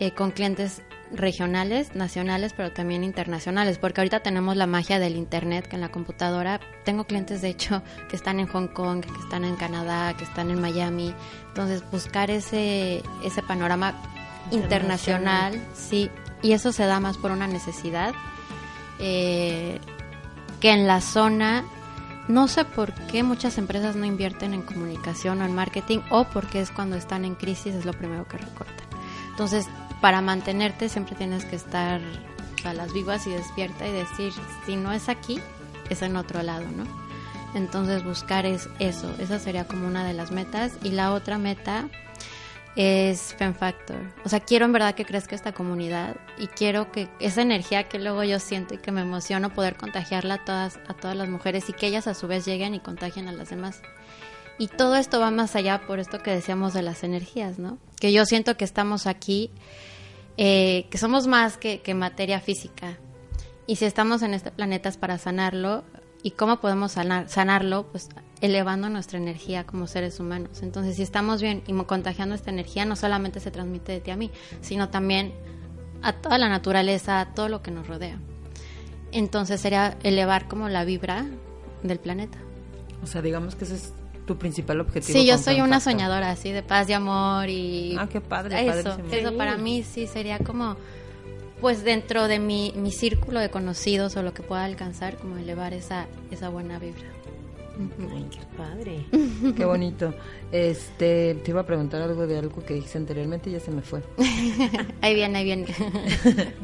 eh, 0.00 0.12
con 0.12 0.30
clientes 0.30 0.82
regionales, 1.12 1.94
nacionales, 1.94 2.54
pero 2.56 2.72
también 2.72 3.04
internacionales, 3.04 3.78
porque 3.78 4.00
ahorita 4.00 4.20
tenemos 4.20 4.56
la 4.56 4.66
magia 4.66 4.98
del 4.98 5.14
internet, 5.16 5.66
que 5.68 5.76
en 5.76 5.82
la 5.82 5.90
computadora 5.90 6.58
tengo 6.84 7.04
clientes 7.04 7.42
de 7.42 7.48
hecho 7.50 7.82
que 8.08 8.16
están 8.16 8.38
en 8.40 8.46
Hong 8.46 8.68
Kong, 8.68 9.00
que 9.04 9.20
están 9.20 9.44
en 9.44 9.56
Canadá, 9.56 10.14
que 10.16 10.24
están 10.24 10.50
en 10.50 10.60
Miami, 10.60 11.14
entonces 11.48 11.82
buscar 11.90 12.30
ese 12.30 13.02
ese 13.24 13.42
panorama 13.42 13.94
internacional, 14.52 15.60
sí, 15.74 16.10
y 16.42 16.52
eso 16.52 16.72
se 16.72 16.84
da 16.84 17.00
más 17.00 17.18
por 17.18 17.30
una 17.30 17.46
necesidad 17.46 18.14
eh, 18.98 19.80
que 20.60 20.70
en 20.70 20.86
la 20.86 21.00
zona 21.00 21.64
no 22.28 22.46
sé 22.46 22.64
por 22.64 22.92
qué 23.08 23.22
muchas 23.24 23.58
empresas 23.58 23.96
no 23.96 24.04
invierten 24.04 24.54
en 24.54 24.62
comunicación 24.62 25.42
o 25.42 25.44
en 25.44 25.54
marketing 25.54 25.98
o 26.10 26.24
porque 26.24 26.60
es 26.60 26.70
cuando 26.70 26.96
están 26.96 27.24
en 27.24 27.34
crisis 27.34 27.74
es 27.74 27.84
lo 27.84 27.92
primero 27.92 28.28
que 28.28 28.38
recortan. 28.38 28.86
Entonces, 29.30 29.66
para 30.00 30.20
mantenerte 30.20 30.88
siempre 30.88 31.16
tienes 31.16 31.44
que 31.44 31.56
estar 31.56 32.00
a 32.64 32.74
las 32.74 32.92
vivas 32.92 33.26
y 33.26 33.30
despierta 33.30 33.88
y 33.88 33.92
decir, 33.92 34.32
si 34.66 34.76
no 34.76 34.92
es 34.92 35.08
aquí, 35.08 35.40
es 35.90 36.02
en 36.02 36.16
otro 36.16 36.42
lado, 36.42 36.66
¿no? 36.76 36.84
Entonces, 37.54 38.04
buscar 38.04 38.46
es 38.46 38.68
eso, 38.78 39.12
esa 39.18 39.38
sería 39.38 39.66
como 39.66 39.86
una 39.86 40.04
de 40.04 40.14
las 40.14 40.30
metas. 40.30 40.72
Y 40.82 40.90
la 40.90 41.12
otra 41.12 41.38
meta 41.38 41.88
es 42.76 43.34
Fem 43.34 43.54
Factor. 43.54 43.98
O 44.24 44.28
sea, 44.28 44.40
quiero 44.40 44.64
en 44.64 44.72
verdad 44.72 44.94
que 44.94 45.04
crezca 45.04 45.34
esta 45.34 45.52
comunidad 45.52 46.16
y 46.38 46.46
quiero 46.46 46.90
que 46.90 47.08
esa 47.20 47.42
energía 47.42 47.88
que 47.88 47.98
luego 47.98 48.24
yo 48.24 48.38
siento 48.38 48.74
y 48.74 48.78
que 48.78 48.92
me 48.92 49.02
emociono 49.02 49.52
poder 49.52 49.76
contagiarla 49.76 50.34
a 50.34 50.44
todas, 50.44 50.78
a 50.88 50.94
todas 50.94 51.16
las 51.16 51.28
mujeres 51.28 51.68
y 51.68 51.72
que 51.72 51.86
ellas 51.86 52.06
a 52.06 52.14
su 52.14 52.26
vez 52.26 52.46
lleguen 52.46 52.74
y 52.74 52.80
contagien 52.80 53.28
a 53.28 53.32
las 53.32 53.50
demás. 53.50 53.82
Y 54.58 54.68
todo 54.68 54.96
esto 54.96 55.20
va 55.20 55.30
más 55.30 55.56
allá 55.56 55.82
por 55.86 55.98
esto 55.98 56.22
que 56.22 56.30
decíamos 56.30 56.72
de 56.72 56.82
las 56.82 57.04
energías, 57.04 57.58
¿no? 57.58 57.78
Que 57.98 58.12
yo 58.12 58.24
siento 58.24 58.56
que 58.56 58.64
estamos 58.64 59.06
aquí, 59.06 59.50
eh, 60.36 60.86
que 60.90 60.98
somos 60.98 61.26
más 61.26 61.56
que, 61.56 61.80
que 61.80 61.94
materia 61.94 62.40
física. 62.40 62.98
Y 63.66 63.76
si 63.76 63.84
estamos 63.84 64.22
en 64.22 64.34
este 64.34 64.50
planeta 64.50 64.88
es 64.88 64.96
para 64.96 65.18
sanarlo. 65.18 65.84
¿Y 66.22 66.32
cómo 66.32 66.60
podemos 66.60 66.92
sanar, 66.92 67.28
sanarlo? 67.28 67.88
Pues 67.90 68.08
elevando 68.42 68.90
nuestra 68.90 69.18
energía 69.18 69.64
como 69.64 69.86
seres 69.86 70.18
humanos. 70.20 70.62
Entonces, 70.62 70.96
si 70.96 71.02
estamos 71.02 71.40
bien 71.40 71.62
y 71.66 71.72
contagiando 71.84 72.34
esta 72.34 72.50
energía, 72.50 72.84
no 72.84 72.96
solamente 72.96 73.38
se 73.40 73.52
transmite 73.52 73.92
de 73.92 74.00
ti 74.00 74.10
a 74.10 74.16
mí, 74.16 74.30
sino 74.60 74.90
también 74.90 75.32
a 76.02 76.12
toda 76.12 76.38
la 76.38 76.48
naturaleza, 76.48 77.20
a 77.20 77.32
todo 77.34 77.48
lo 77.48 77.62
que 77.62 77.70
nos 77.70 77.86
rodea. 77.86 78.18
Entonces 79.12 79.60
sería 79.60 79.96
elevar 80.02 80.48
como 80.48 80.68
la 80.68 80.84
vibra 80.84 81.24
del 81.84 82.00
planeta. 82.00 82.38
O 83.02 83.06
sea, 83.06 83.22
digamos 83.22 83.54
que 83.54 83.64
esa 83.64 83.76
es 83.76 83.92
tu 84.26 84.36
principal 84.36 84.80
objetivo. 84.80 85.18
Sí, 85.18 85.24
yo 85.24 85.38
soy 85.38 85.60
una 85.60 85.78
soñadora 85.78 86.30
así 86.30 86.50
de 86.50 86.64
paz 86.64 86.88
y 86.88 86.94
amor 86.94 87.48
y 87.48 87.96
Ah, 87.96 88.08
qué 88.10 88.20
padre, 88.20 88.68
eso, 88.68 88.96
eso 89.10 89.36
para 89.36 89.56
mí 89.56 89.84
sí 89.84 90.08
sería 90.08 90.38
como 90.38 90.76
pues 91.60 91.84
dentro 91.84 92.26
de 92.26 92.40
mi, 92.40 92.72
mi 92.74 92.90
círculo 92.90 93.38
de 93.38 93.50
conocidos 93.50 94.16
o 94.16 94.22
lo 94.22 94.34
que 94.34 94.42
pueda 94.42 94.64
alcanzar 94.64 95.16
como 95.16 95.36
elevar 95.36 95.74
esa 95.74 96.06
esa 96.32 96.48
buena 96.48 96.80
vibra. 96.80 97.21
Ay, 97.78 98.28
qué 98.30 98.40
padre. 98.56 99.06
Qué 99.56 99.64
bonito. 99.64 100.14
Este, 100.50 101.34
te 101.42 101.50
iba 101.50 101.62
a 101.62 101.66
preguntar 101.66 102.02
algo 102.02 102.26
de 102.26 102.38
algo 102.38 102.62
que 102.64 102.74
dijiste 102.74 102.98
anteriormente 102.98 103.50
y 103.50 103.54
ya 103.54 103.60
se 103.60 103.70
me 103.70 103.82
fue. 103.82 104.02
Ahí 105.00 105.14
viene, 105.14 105.38
ahí 105.38 105.44
viene. 105.44 105.66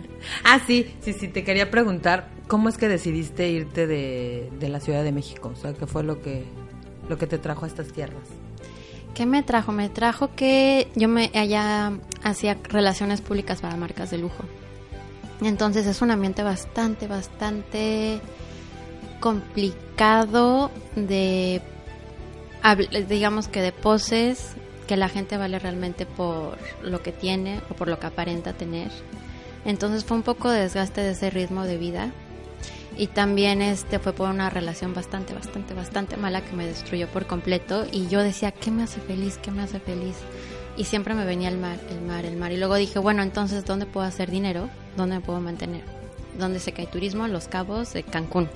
Ah, 0.45 0.61
sí, 0.67 0.95
sí, 1.01 1.13
sí, 1.13 1.29
te 1.29 1.45
quería 1.45 1.71
preguntar, 1.71 2.29
¿cómo 2.49 2.69
es 2.69 2.77
que 2.77 2.89
decidiste 2.89 3.49
irte 3.49 3.87
de, 3.87 4.51
de 4.59 4.69
la 4.69 4.81
Ciudad 4.81 5.05
de 5.05 5.13
México? 5.13 5.53
O 5.53 5.57
sea, 5.57 5.75
¿qué 5.75 5.87
fue 5.87 6.03
lo 6.03 6.21
que, 6.21 6.45
lo 7.09 7.17
que 7.19 7.29
te 7.29 7.39
trajo 7.39 7.65
a 7.65 7.69
estas 7.69 7.93
tierras? 7.93 8.25
¿Qué 9.15 9.27
me 9.27 9.45
trajo? 9.45 9.71
Me 9.71 9.89
trajo 9.89 10.35
que 10.35 10.89
yo 10.97 11.09
me 11.09 11.31
allá 11.35 11.93
hacía 12.25 12.59
relaciones 12.65 13.21
públicas 13.21 13.61
para 13.61 13.77
marcas 13.77 14.11
de 14.11 14.19
lujo. 14.19 14.43
Entonces 15.41 15.87
es 15.87 16.03
un 16.03 16.11
ambiente 16.11 16.43
bastante, 16.43 17.07
bastante 17.07 18.21
complicado 19.21 20.71
de, 20.97 21.63
digamos 23.09 23.49
que 23.49 23.61
de 23.61 23.73
poses, 23.73 24.55
que 24.87 24.97
la 24.97 25.09
gente 25.09 25.37
vale 25.37 25.59
realmente 25.59 26.07
por 26.07 26.59
lo 26.83 27.03
que 27.03 27.13
tiene 27.13 27.61
o 27.71 27.75
por 27.75 27.89
lo 27.89 27.99
que 27.99 28.07
aparenta 28.07 28.53
tener. 28.55 28.91
Entonces 29.65 30.05
fue 30.05 30.17
un 30.17 30.23
poco 30.23 30.51
de 30.51 30.63
desgaste 30.63 31.03
de 31.03 31.11
ese 31.11 31.31
ritmo 31.31 31.65
de 31.65 31.77
vida. 31.77 32.11
Y 32.97 33.07
también 33.07 33.63
este 33.63 34.01
fue 34.01 34.13
por 34.13 34.29
una 34.29 34.51
relación 34.51 34.93
bastante, 34.93 35.33
bastante, 35.33 35.73
bastante 35.73 36.17
mala 36.17 36.41
que 36.41 36.57
me 36.57 36.67
destruyó 36.67 37.07
por 37.07 37.27
completo. 37.27 37.87
Y 37.93 38.09
yo 38.09 38.23
decía, 38.23 38.51
¿qué 38.51 38.73
me 38.73 38.83
hace 38.83 39.01
feliz? 39.01 39.39
¿Qué 39.39 39.53
me 39.53 39.63
hace 39.63 39.79
feliz? 39.79 40.17
Y 40.77 40.85
siempre 40.85 41.15
me 41.15 41.25
venía 41.25 41.49
el 41.49 41.59
mar, 41.59 41.79
el 41.91 42.01
mar, 42.01 42.25
el 42.25 42.37
mar. 42.37 42.51
Y 42.51 42.57
luego 42.57 42.75
dije, 42.75 42.99
bueno, 42.99 43.23
entonces, 43.23 43.65
¿dónde 43.65 43.87
puedo 43.87 44.07
hacer 44.07 44.31
dinero? 44.31 44.69
¿Dónde 44.97 45.17
me 45.17 45.21
puedo 45.21 45.41
mantener? 45.41 45.83
¿Dónde 46.39 46.61
que 46.61 46.83
hay 46.83 46.87
turismo? 46.87 47.29
Los 47.29 47.47
Cabos, 47.47 47.93
de 47.93 48.03
Cancún. 48.03 48.49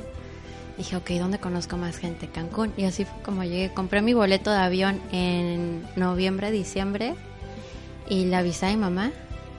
Dije, 0.76 0.96
ok, 0.96 1.10
¿dónde 1.12 1.38
conozco 1.38 1.76
más 1.76 1.98
gente? 1.98 2.28
Cancún. 2.28 2.72
Y 2.76 2.84
así 2.84 3.04
fue 3.04 3.22
como 3.22 3.44
llegué. 3.44 3.72
Compré 3.72 4.02
mi 4.02 4.14
boleto 4.14 4.50
de 4.50 4.58
avión 4.58 5.00
en 5.12 5.86
noviembre, 5.96 6.50
diciembre. 6.50 7.14
Y 8.08 8.24
le 8.26 8.36
avisé 8.36 8.66
a 8.66 8.70
mi 8.70 8.76
mamá, 8.76 9.12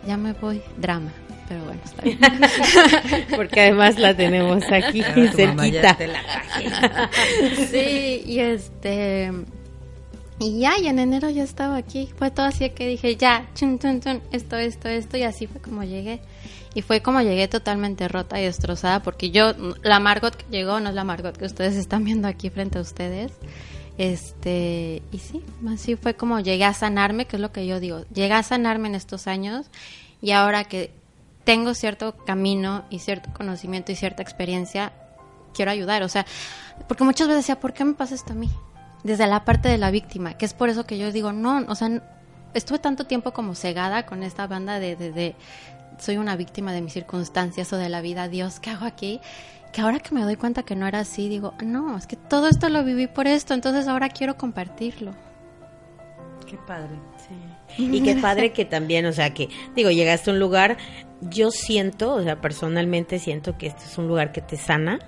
ya 0.05 0.17
me 0.17 0.33
voy. 0.33 0.61
Drama. 0.77 1.11
Pero 1.47 1.65
bueno, 1.65 1.81
está 1.83 2.01
bien. 2.03 2.19
Porque 3.35 3.61
además 3.61 3.99
la 3.99 4.15
tenemos 4.15 4.63
aquí 4.71 5.01
ya 5.01 5.31
cerquita. 5.31 5.97
te 5.97 6.07
la 6.07 7.09
sí, 7.71 8.23
y 8.25 8.39
este... 8.39 9.31
Y 10.43 10.59
ya, 10.59 10.77
y 10.77 10.87
en 10.87 10.99
enero 10.99 11.29
ya 11.29 11.43
estaba 11.43 11.77
aquí. 11.77 12.09
Fue 12.17 12.29
todo 12.29 12.45
así 12.45 12.69
que 12.71 12.85
dije, 12.85 13.15
ya, 13.15 13.47
chun, 13.55 13.79
chun, 13.79 14.01
chun, 14.01 14.21
esto, 14.33 14.57
esto, 14.57 14.89
esto. 14.89 15.15
Y 15.15 15.23
así 15.23 15.47
fue 15.47 15.61
como 15.61 15.83
llegué. 15.83 16.19
Y 16.73 16.81
fue 16.81 17.01
como 17.01 17.21
llegué 17.21 17.47
totalmente 17.47 18.09
rota 18.09 18.41
y 18.41 18.43
destrozada. 18.43 19.01
Porque 19.01 19.31
yo, 19.31 19.53
la 19.83 20.01
Margot 20.01 20.35
que 20.35 20.45
llegó 20.51 20.81
no 20.81 20.89
es 20.89 20.95
la 20.95 21.05
Margot 21.05 21.37
que 21.37 21.45
ustedes 21.45 21.77
están 21.77 22.03
viendo 22.03 22.27
aquí 22.27 22.49
frente 22.49 22.77
a 22.77 22.81
ustedes. 22.81 23.31
Este, 23.97 25.01
y 25.13 25.19
sí, 25.19 25.41
así 25.69 25.95
fue 25.95 26.15
como 26.15 26.41
llegué 26.41 26.65
a 26.65 26.73
sanarme, 26.73 27.25
que 27.25 27.37
es 27.37 27.41
lo 27.41 27.53
que 27.53 27.65
yo 27.65 27.79
digo. 27.79 28.03
Llegué 28.13 28.33
a 28.33 28.43
sanarme 28.43 28.89
en 28.89 28.95
estos 28.95 29.27
años. 29.27 29.67
Y 30.21 30.31
ahora 30.31 30.65
que 30.65 30.91
tengo 31.45 31.73
cierto 31.73 32.17
camino 32.25 32.83
y 32.89 32.99
cierto 32.99 33.29
conocimiento 33.31 33.93
y 33.93 33.95
cierta 33.95 34.21
experiencia, 34.21 34.91
quiero 35.53 35.71
ayudar. 35.71 36.03
O 36.03 36.09
sea, 36.09 36.25
porque 36.89 37.05
muchas 37.05 37.29
veces 37.29 37.43
decía, 37.43 37.61
¿por 37.61 37.71
qué 37.71 37.85
me 37.85 37.93
pasa 37.93 38.15
esto 38.15 38.33
a 38.33 38.35
mí? 38.35 38.49
Desde 39.03 39.27
la 39.27 39.43
parte 39.43 39.69
de 39.69 39.77
la 39.77 39.91
víctima, 39.91 40.35
que 40.35 40.45
es 40.45 40.53
por 40.53 40.69
eso 40.69 40.85
que 40.85 40.97
yo 40.97 41.11
digo, 41.11 41.33
no, 41.33 41.65
o 41.67 41.75
sea, 41.75 42.01
estuve 42.53 42.79
tanto 42.79 43.05
tiempo 43.05 43.31
como 43.31 43.55
cegada 43.55 44.05
con 44.05 44.23
esta 44.23 44.47
banda 44.47 44.79
de, 44.79 44.95
de, 44.95 45.11
de 45.11 45.35
soy 45.99 46.17
una 46.17 46.35
víctima 46.35 46.71
de 46.73 46.81
mis 46.81 46.93
circunstancias 46.93 47.71
o 47.73 47.77
de 47.77 47.89
la 47.89 48.01
vida, 48.01 48.27
Dios, 48.27 48.59
¿qué 48.59 48.69
hago 48.69 48.85
aquí? 48.85 49.19
Que 49.71 49.81
ahora 49.81 49.99
que 49.99 50.13
me 50.13 50.21
doy 50.21 50.35
cuenta 50.35 50.63
que 50.63 50.75
no 50.75 50.87
era 50.87 50.99
así, 50.99 51.29
digo, 51.29 51.53
no, 51.63 51.97
es 51.97 52.07
que 52.07 52.15
todo 52.15 52.47
esto 52.47 52.69
lo 52.69 52.83
viví 52.83 53.07
por 53.07 53.27
esto, 53.27 53.53
entonces 53.53 53.87
ahora 53.87 54.09
quiero 54.09 54.37
compartirlo. 54.37 55.13
Qué 56.45 56.57
padre. 56.67 56.99
Y 57.77 58.03
qué 58.03 58.15
padre 58.17 58.51
que 58.51 58.65
también, 58.65 59.05
o 59.07 59.13
sea, 59.13 59.33
que, 59.33 59.49
digo, 59.75 59.89
llegaste 59.89 60.29
a 60.29 60.33
un 60.33 60.39
lugar, 60.39 60.77
yo 61.21 61.49
siento, 61.49 62.13
o 62.13 62.21
sea, 62.21 62.39
personalmente 62.39 63.17
siento 63.17 63.57
que 63.57 63.67
este 63.67 63.83
es 63.83 63.97
un 63.97 64.07
lugar 64.07 64.31
que 64.31 64.41
te 64.41 64.57
sana, 64.57 64.99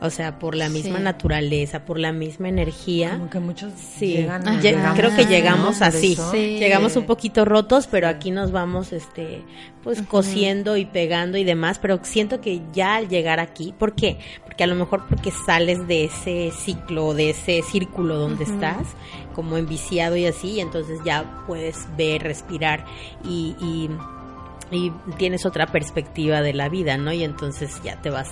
o 0.00 0.10
sea, 0.10 0.38
por 0.38 0.54
la 0.54 0.68
misma 0.68 0.98
Sí. 0.98 1.02
naturaleza, 1.04 1.84
por 1.86 1.98
la 1.98 2.12
misma 2.12 2.48
energía. 2.48 3.12
Como 3.12 3.30
que 3.30 3.40
muchos 3.40 3.72
Sí, 3.98 4.08
llegan, 4.08 4.42
Lle- 4.44 4.60
llegamos, 4.60 4.98
creo 4.98 5.16
que 5.16 5.24
llegamos 5.24 5.80
así. 5.82 6.16
Sí. 6.30 6.58
Llegamos 6.58 6.96
un 6.96 7.04
poquito 7.06 7.44
rotos, 7.46 7.86
pero 7.86 8.06
aquí 8.08 8.30
nos 8.30 8.52
vamos, 8.52 8.92
este, 8.92 9.42
pues 9.82 10.02
cosiendo 10.02 10.76
y 10.76 10.84
pegando 10.84 11.38
y 11.38 11.44
demás. 11.44 11.78
Pero 11.78 11.98
siento 12.02 12.40
que 12.42 12.60
ya 12.74 12.96
al 12.96 13.08
llegar 13.08 13.40
aquí, 13.40 13.72
¿por 13.78 13.94
qué? 13.94 14.18
Porque 14.44 14.64
a 14.64 14.66
lo 14.66 14.74
mejor 14.74 15.06
porque 15.08 15.30
sales 15.30 15.86
de 15.88 16.04
ese 16.04 16.50
ciclo, 16.56 17.14
de 17.14 17.30
ese 17.30 17.62
círculo 17.62 18.16
donde 18.18 18.44
estás, 18.44 18.86
como 19.34 19.56
enviciado 19.56 20.16
y 20.16 20.26
así, 20.26 20.52
y 20.52 20.60
entonces 20.60 20.98
ya 21.04 21.42
puedes 21.46 21.86
ver, 21.96 22.22
respirar 22.22 22.84
y, 23.24 23.54
y, 23.60 23.88
y 24.76 24.92
tienes 25.16 25.46
otra 25.46 25.66
perspectiva 25.66 26.42
de 26.42 26.52
la 26.52 26.68
vida, 26.68 26.96
¿no? 26.98 27.12
Y 27.12 27.22
entonces 27.24 27.80
ya 27.82 28.00
te 28.02 28.10
vas 28.10 28.28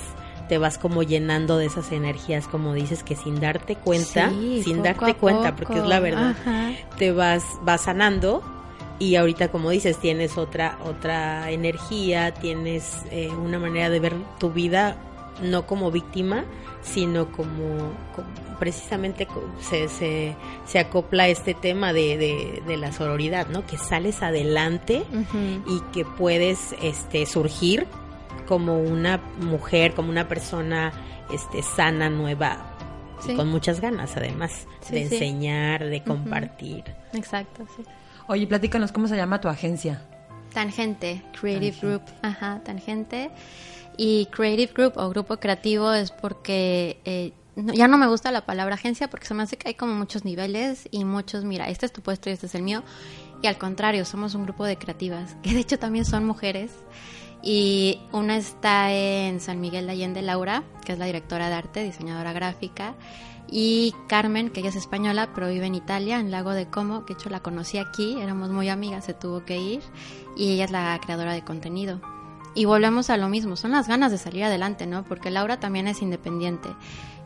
te 0.49 0.59
vas 0.59 0.79
como 0.79 1.03
llenando 1.03 1.57
de 1.57 1.67
esas 1.67 1.91
energías, 1.93 2.47
como 2.47 2.75
dices, 2.75 3.03
que 3.03 3.17
sin 3.17 3.41
darte 3.41 3.77
cuenta, 3.77 4.31
Sí, 4.31 4.63
sin 4.63 4.83
darte 4.83 5.15
cuenta, 5.15 5.57
porque 5.57 5.79
es 5.79 5.87
la 5.87 6.01
verdad, 6.01 6.37
Ajá. 6.41 6.71
te 6.99 7.13
vas, 7.13 7.45
vas 7.63 7.83
sanando. 7.83 8.43
Y 8.99 9.17
ahorita 9.17 9.49
como 9.49 9.71
dices 9.71 9.99
tienes 9.99 10.39
otra 10.39 10.79
otra 10.85 11.51
energía 11.51 12.33
tienes 12.33 13.03
eh, 13.11 13.29
una 13.29 13.59
manera 13.59 13.91
de 13.91 13.99
ver 13.99 14.15
tu 14.39 14.53
vida 14.53 14.97
no 15.43 15.67
como 15.67 15.91
víctima 15.91 16.45
sino 16.81 17.33
como, 17.33 17.93
como 18.15 18.29
precisamente 18.61 19.27
se, 19.61 19.89
se, 19.89 20.37
se 20.65 20.79
acopla 20.79 21.27
este 21.27 21.55
tema 21.55 21.93
de, 21.93 22.17
de, 22.17 22.63
de 22.65 22.77
la 22.77 22.93
sororidad 22.93 23.49
no 23.49 23.67
que 23.67 23.79
sales 23.79 24.23
adelante 24.23 25.03
y 25.67 25.81
que 25.93 26.05
puedes 26.05 26.77
este 26.81 27.27
surgir 27.27 27.89
como 28.47 28.79
una 28.79 29.19
mujer 29.41 29.95
como 29.95 30.11
una 30.11 30.29
persona 30.29 30.93
este 31.33 31.63
sana 31.63 32.11
nueva 32.11 32.71
y 33.29 33.35
con 33.37 33.49
muchas 33.49 33.81
ganas 33.81 34.17
además 34.17 34.67
Sí, 34.81 34.95
de 34.95 35.09
sí. 35.09 35.15
enseñar 35.15 35.85
de 35.85 36.03
compartir 36.05 36.85
Exacto, 37.15 37.65
sí. 37.77 37.83
Oye, 38.27 38.47
platícanos, 38.47 38.91
¿cómo 38.93 39.07
se 39.09 39.17
llama 39.17 39.41
tu 39.41 39.49
agencia? 39.49 40.03
Tangente, 40.53 41.23
Creative 41.39 41.73
Tangente. 41.73 41.87
Group, 41.87 42.03
ajá, 42.23 42.61
Tangente. 42.65 43.31
Y 43.97 44.27
Creative 44.27 44.73
Group 44.75 44.93
o 44.97 45.09
grupo 45.11 45.37
creativo 45.39 45.93
es 45.93 46.11
porque 46.11 47.01
eh, 47.05 47.33
no- 47.57 47.73
ya 47.75 47.87
no 47.89 47.97
me 47.99 48.07
gusta 48.07 48.31
la 48.33 48.45
palabra 48.47 48.75
agencia 48.77 49.09
porque 49.09 49.27
se 49.27 49.35
me 49.35 49.43
hace 49.43 49.57
que 49.57 49.69
hay 49.69 49.75
como 49.75 49.95
muchos 49.95 50.25
niveles 50.25 50.89
y 50.91 51.05
muchos, 51.05 51.45
mira, 51.45 51.69
este 51.69 51.87
es 51.87 51.93
tu 51.93 52.01
puesto 52.03 52.31
y 52.31 52.33
este 52.33 52.47
es 52.47 52.55
el 52.55 52.63
mío. 52.63 52.83
Y 53.43 53.47
al 53.47 53.59
contrario, 53.59 54.05
somos 54.05 54.35
un 54.35 54.45
grupo 54.45 54.65
de 54.65 54.77
creativas, 54.79 55.37
que 55.43 55.53
de 55.55 55.61
hecho 55.61 55.79
también 55.79 56.05
son 56.05 56.25
mujeres. 56.25 56.71
Y 57.47 58.01
una 58.11 58.39
está 58.39 58.91
en 58.91 59.39
San 59.39 59.61
Miguel 59.61 59.85
de 59.85 59.93
Allende, 59.93 60.23
Laura, 60.23 60.65
que 60.83 60.93
es 60.93 60.99
la 60.99 61.05
directora 61.05 61.51
de 61.51 61.55
arte, 61.55 61.85
diseñadora 61.85 62.33
gráfica. 62.33 62.95
Y 63.51 63.95
Carmen, 64.09 64.49
que 64.49 64.61
ella 64.61 64.71
es 64.71 64.77
española, 64.77 65.29
pero 65.35 65.49
vive 65.49 65.67
en 65.67 65.75
Italia, 65.75 66.19
en 66.19 66.31
Lago 66.31 66.53
de 66.53 66.71
Como, 66.71 67.05
que 67.05 67.13
de 67.13 67.21
hecho 67.21 67.29
la 67.29 67.41
conocí 67.41 67.77
aquí, 67.77 68.17
éramos 68.19 68.49
muy 68.49 68.71
amigas, 68.71 69.05
se 69.05 69.13
tuvo 69.13 69.45
que 69.45 69.59
ir. 69.59 69.83
Y 70.39 70.55
ella 70.55 70.65
es 70.65 70.71
la 70.71 70.99
creadora 71.05 71.35
de 71.35 71.45
contenido. 71.45 72.01
Y 72.55 72.65
volvemos 72.65 73.11
a 73.11 73.19
lo 73.19 73.29
mismo, 73.29 73.57
son 73.57 73.73
las 73.73 73.89
ganas 73.89 74.11
de 74.11 74.17
salir 74.17 74.45
adelante, 74.45 74.87
¿no? 74.87 75.05
Porque 75.05 75.31
Laura 75.31 75.61
también 75.61 75.87
es 75.87 76.01
independiente. 76.01 76.71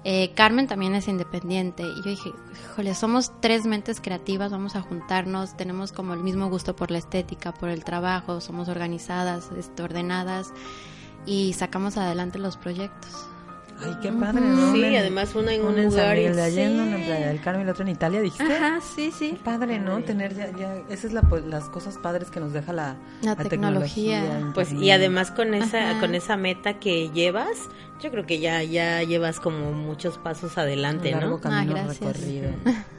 Eh, 0.04 0.32
Carmen 0.34 0.66
también 0.66 0.94
es 0.94 1.08
independiente. 1.08 1.82
Y 1.82 1.96
yo 1.96 2.10
dije, 2.10 2.32
híjole, 2.52 2.94
somos 2.94 3.32
tres 3.40 3.66
mentes 3.66 4.00
creativas, 4.00 4.50
vamos 4.50 4.76
a 4.76 4.82
juntarnos, 4.82 5.56
tenemos 5.56 5.92
como 5.92 6.14
el 6.14 6.20
mismo 6.20 6.48
gusto 6.48 6.74
por 6.76 6.90
la 6.90 6.98
estética, 6.98 7.52
por 7.52 7.68
el 7.68 7.84
trabajo, 7.84 8.40
somos 8.40 8.68
organizadas, 8.68 9.50
este, 9.56 9.82
ordenadas 9.82 10.52
y 11.26 11.52
sacamos 11.52 11.96
adelante 11.96 12.38
los 12.38 12.56
proyectos. 12.56 13.27
Ay, 13.84 13.96
qué 14.02 14.10
padre, 14.12 14.40
¿no? 14.40 14.72
Sí, 14.72 14.78
Una 14.78 14.88
en- 14.88 14.96
además 14.96 15.34
una 15.34 15.52
en 15.54 15.62
un 15.64 15.78
en 15.78 15.90
San 15.92 16.00
lugar 16.00 16.16
de 16.16 16.42
Allende, 16.42 16.50
sí. 16.74 16.80
una 16.82 16.96
en 16.96 17.04
Playa 17.04 17.26
del 17.28 17.40
Carmen 17.40 17.62
y 17.62 17.64
la 17.66 17.72
otra 17.72 17.84
en 17.84 17.88
Italia, 17.90 18.20
¿dijiste? 18.20 18.52
Ajá, 18.56 18.80
sí, 18.80 19.10
Qué 19.10 19.12
sí. 19.12 19.40
padre, 19.44 19.78
¿no? 19.78 20.02
Tener 20.02 20.34
ya, 20.34 20.50
ya, 20.56 20.74
esa 20.88 21.06
es 21.06 21.12
la, 21.12 21.22
pues, 21.22 21.44
las 21.44 21.64
cosas 21.68 21.96
padres 21.98 22.30
que 22.30 22.40
nos 22.40 22.52
deja 22.52 22.72
la, 22.72 22.96
La 23.22 23.36
tecnología. 23.36 24.50
Pues 24.54 24.72
y 24.72 24.90
además 24.90 25.30
con 25.30 25.54
esa 25.54 25.90
Ajá. 25.92 26.00
con 26.00 26.14
esa 26.14 26.36
meta 26.36 26.74
que 26.80 27.10
llevas, 27.10 27.56
yo 28.02 28.10
creo 28.10 28.26
que 28.26 28.40
ya 28.40 28.62
ya 28.62 29.02
llevas 29.02 29.38
como 29.40 29.72
muchos 29.72 30.18
pasos 30.18 30.58
adelante, 30.58 31.14
Un 31.14 31.20
largo 31.20 31.36
¿no? 31.36 31.40
camino 31.40 31.76
Ah, 31.78 31.86
recorrido. 31.88 32.50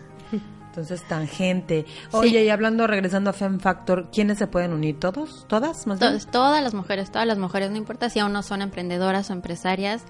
Entonces, 0.70 1.04
tangente. 1.10 1.86
Oye, 2.12 2.44
y 2.46 2.50
hablando, 2.50 2.86
regresando 2.88 3.32
a 3.32 3.34
Fem 3.34 3.60
Factor, 3.60 4.08
¿quiénes 4.14 4.38
se 4.38 4.46
pueden 4.48 4.72
unir? 4.72 5.00
¿Todos? 5.00 5.46
¿Todas? 5.50 5.88
Más 5.88 6.00
bien? 6.00 6.18
Todas 6.32 6.64
las 6.64 6.74
mujeres, 6.76 7.12
todas 7.12 7.28
las 7.28 7.38
mujeres, 7.40 7.72
no 7.72 7.78
importa 7.78 8.10
si 8.10 8.20
aún 8.20 8.32
no 8.34 8.44
son 8.44 8.62
emprendedoras 8.62 9.30
o 9.30 9.34
empresarias, 9.34 10.04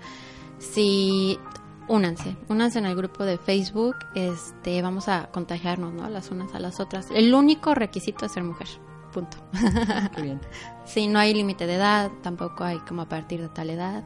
si 0.59 1.39
únanse, 1.87 2.37
únanse 2.47 2.79
en 2.79 2.85
el 2.85 2.95
grupo 2.95 3.23
de 3.23 3.37
Facebook, 3.37 3.95
este, 4.13 4.81
vamos 4.81 5.07
a 5.07 5.29
contagiarnos, 5.31 5.93
¿no? 5.93 6.07
Las 6.09 6.29
unas 6.29 6.53
a 6.53 6.59
las 6.59 6.79
otras. 6.79 7.07
El 7.11 7.33
único 7.33 7.73
requisito 7.73 8.25
es 8.25 8.31
ser 8.31 8.43
mujer, 8.43 8.67
punto. 9.11 9.37
Qué 10.15 10.21
bien. 10.21 10.39
Sí, 10.85 11.07
no 11.07 11.19
hay 11.19 11.33
límite 11.33 11.65
de 11.65 11.75
edad, 11.75 12.11
tampoco 12.21 12.63
hay 12.63 12.77
como 12.79 13.01
a 13.01 13.09
partir 13.09 13.41
de 13.41 13.49
tal 13.49 13.69
edad. 13.71 14.03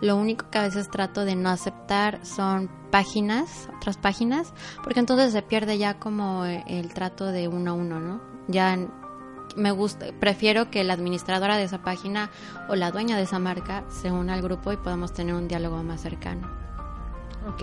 Lo 0.00 0.16
único 0.16 0.50
que 0.50 0.58
a 0.58 0.62
veces 0.62 0.90
trato 0.90 1.24
de 1.24 1.36
no 1.36 1.48
aceptar 1.48 2.26
son 2.26 2.68
páginas, 2.90 3.68
otras 3.76 3.96
páginas, 3.96 4.52
porque 4.82 5.00
entonces 5.00 5.32
se 5.32 5.42
pierde 5.42 5.78
ya 5.78 5.98
como 6.00 6.44
el 6.44 6.92
trato 6.92 7.26
de 7.26 7.46
uno 7.46 7.70
a 7.70 7.74
uno, 7.74 8.00
¿no? 8.00 8.20
Ya 8.48 8.76
me 9.56 9.70
gusta, 9.70 10.06
prefiero 10.20 10.70
que 10.70 10.84
la 10.84 10.94
administradora 10.94 11.56
de 11.56 11.64
esa 11.64 11.82
página 11.82 12.30
o 12.68 12.74
la 12.74 12.90
dueña 12.90 13.16
de 13.16 13.22
esa 13.22 13.38
marca 13.38 13.84
se 13.88 14.10
una 14.10 14.34
al 14.34 14.42
grupo 14.42 14.72
y 14.72 14.76
podamos 14.76 15.12
tener 15.12 15.34
un 15.34 15.48
diálogo 15.48 15.82
más 15.82 16.00
cercano. 16.00 16.48
Ok. 17.48 17.62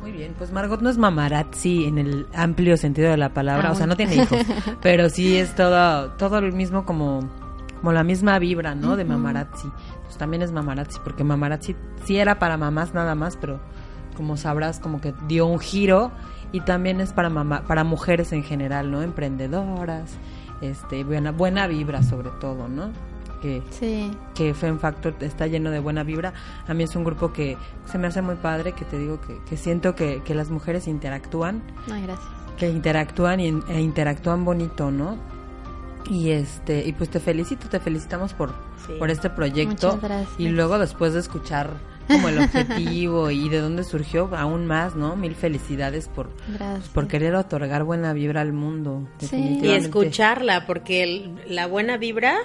Muy 0.00 0.12
bien, 0.12 0.34
pues 0.38 0.52
Margot 0.52 0.80
no 0.80 0.90
es 0.90 0.96
mamarazzi 0.96 1.86
en 1.86 1.98
el 1.98 2.26
amplio 2.32 2.76
sentido 2.76 3.10
de 3.10 3.16
la 3.16 3.34
palabra, 3.34 3.70
Ah, 3.70 3.72
o 3.72 3.74
sea, 3.74 3.86
no 3.86 3.96
tiene 3.96 4.14
hijos, 4.14 4.38
pero 4.80 5.10
sí 5.10 5.36
es 5.36 5.54
todo, 5.54 6.10
todo 6.12 6.38
el 6.38 6.52
mismo 6.52 6.86
como, 6.86 7.28
como 7.78 7.92
la 7.92 8.04
misma 8.04 8.38
vibra, 8.38 8.74
¿no? 8.74 8.96
De 8.96 9.04
mamarazzi. 9.04 9.68
Pues 10.04 10.16
también 10.16 10.42
es 10.42 10.52
mamarazzi, 10.52 11.00
porque 11.02 11.24
mamarazzi 11.24 11.74
sí 12.04 12.16
era 12.16 12.38
para 12.38 12.56
mamás 12.56 12.94
nada 12.94 13.14
más, 13.14 13.36
pero 13.36 13.60
como 14.16 14.36
sabrás, 14.36 14.78
como 14.78 15.00
que 15.00 15.14
dio 15.26 15.46
un 15.46 15.58
giro 15.58 16.12
y 16.52 16.60
también 16.60 17.00
es 17.00 17.12
para 17.12 17.28
mamá, 17.28 17.64
para 17.66 17.84
mujeres 17.84 18.32
en 18.32 18.44
general, 18.44 18.90
¿no? 18.90 19.02
Emprendedoras, 19.02 20.12
este, 20.60 21.04
buena, 21.04 21.30
buena 21.32 21.66
vibra 21.66 22.02
sobre 22.02 22.30
todo, 22.40 22.68
¿no? 22.68 22.90
Que, 23.42 23.62
Sí, 23.70 24.10
que 24.34 24.52
Fem 24.52 24.78
Factor 24.80 25.14
está 25.20 25.46
lleno 25.46 25.70
de 25.70 25.78
buena 25.78 26.02
vibra. 26.02 26.32
A 26.66 26.74
mí 26.74 26.82
es 26.84 26.96
un 26.96 27.04
grupo 27.04 27.32
que 27.32 27.56
se 27.84 27.96
me 27.98 28.08
hace 28.08 28.20
muy 28.20 28.34
padre, 28.34 28.72
que 28.72 28.84
te 28.84 28.98
digo 28.98 29.20
que, 29.20 29.38
que 29.48 29.56
siento 29.56 29.94
que, 29.94 30.22
que 30.24 30.34
las 30.34 30.50
mujeres 30.50 30.88
interactúan, 30.88 31.62
ay, 31.92 32.02
gracias. 32.02 32.28
que 32.58 32.68
interactúan 32.68 33.38
y, 33.38 33.48
e 33.68 33.80
interactúan 33.80 34.44
bonito, 34.44 34.90
¿no? 34.90 35.16
Y 36.10 36.30
este 36.30 36.84
y 36.88 36.92
pues 36.94 37.10
te 37.10 37.20
felicito, 37.20 37.68
te 37.68 37.78
felicitamos 37.80 38.32
por, 38.34 38.50
Sí. 38.86 38.94
por 38.98 39.10
este 39.10 39.28
proyecto. 39.30 39.88
Muchas 39.94 40.02
gracias. 40.02 40.40
Y 40.40 40.48
luego 40.48 40.78
después 40.78 41.12
de 41.12 41.20
escuchar 41.20 41.70
como 42.08 42.28
el 42.28 42.38
objetivo 42.38 43.30
y 43.30 43.48
de 43.48 43.60
dónde 43.60 43.84
surgió, 43.84 44.28
aún 44.36 44.66
más, 44.66 44.96
¿no? 44.96 45.14
Mil 45.16 45.34
felicidades 45.34 46.08
por, 46.08 46.30
Gracias. 46.48 46.88
por 46.88 47.06
querer 47.06 47.34
otorgar 47.34 47.84
buena 47.84 48.12
vibra 48.12 48.40
al 48.40 48.52
mundo. 48.52 49.06
Sí. 49.18 49.60
Y 49.62 49.68
escucharla, 49.70 50.66
porque 50.66 51.02
el- 51.04 51.34
la 51.46 51.66
buena 51.66 51.96
vibra 51.96 52.36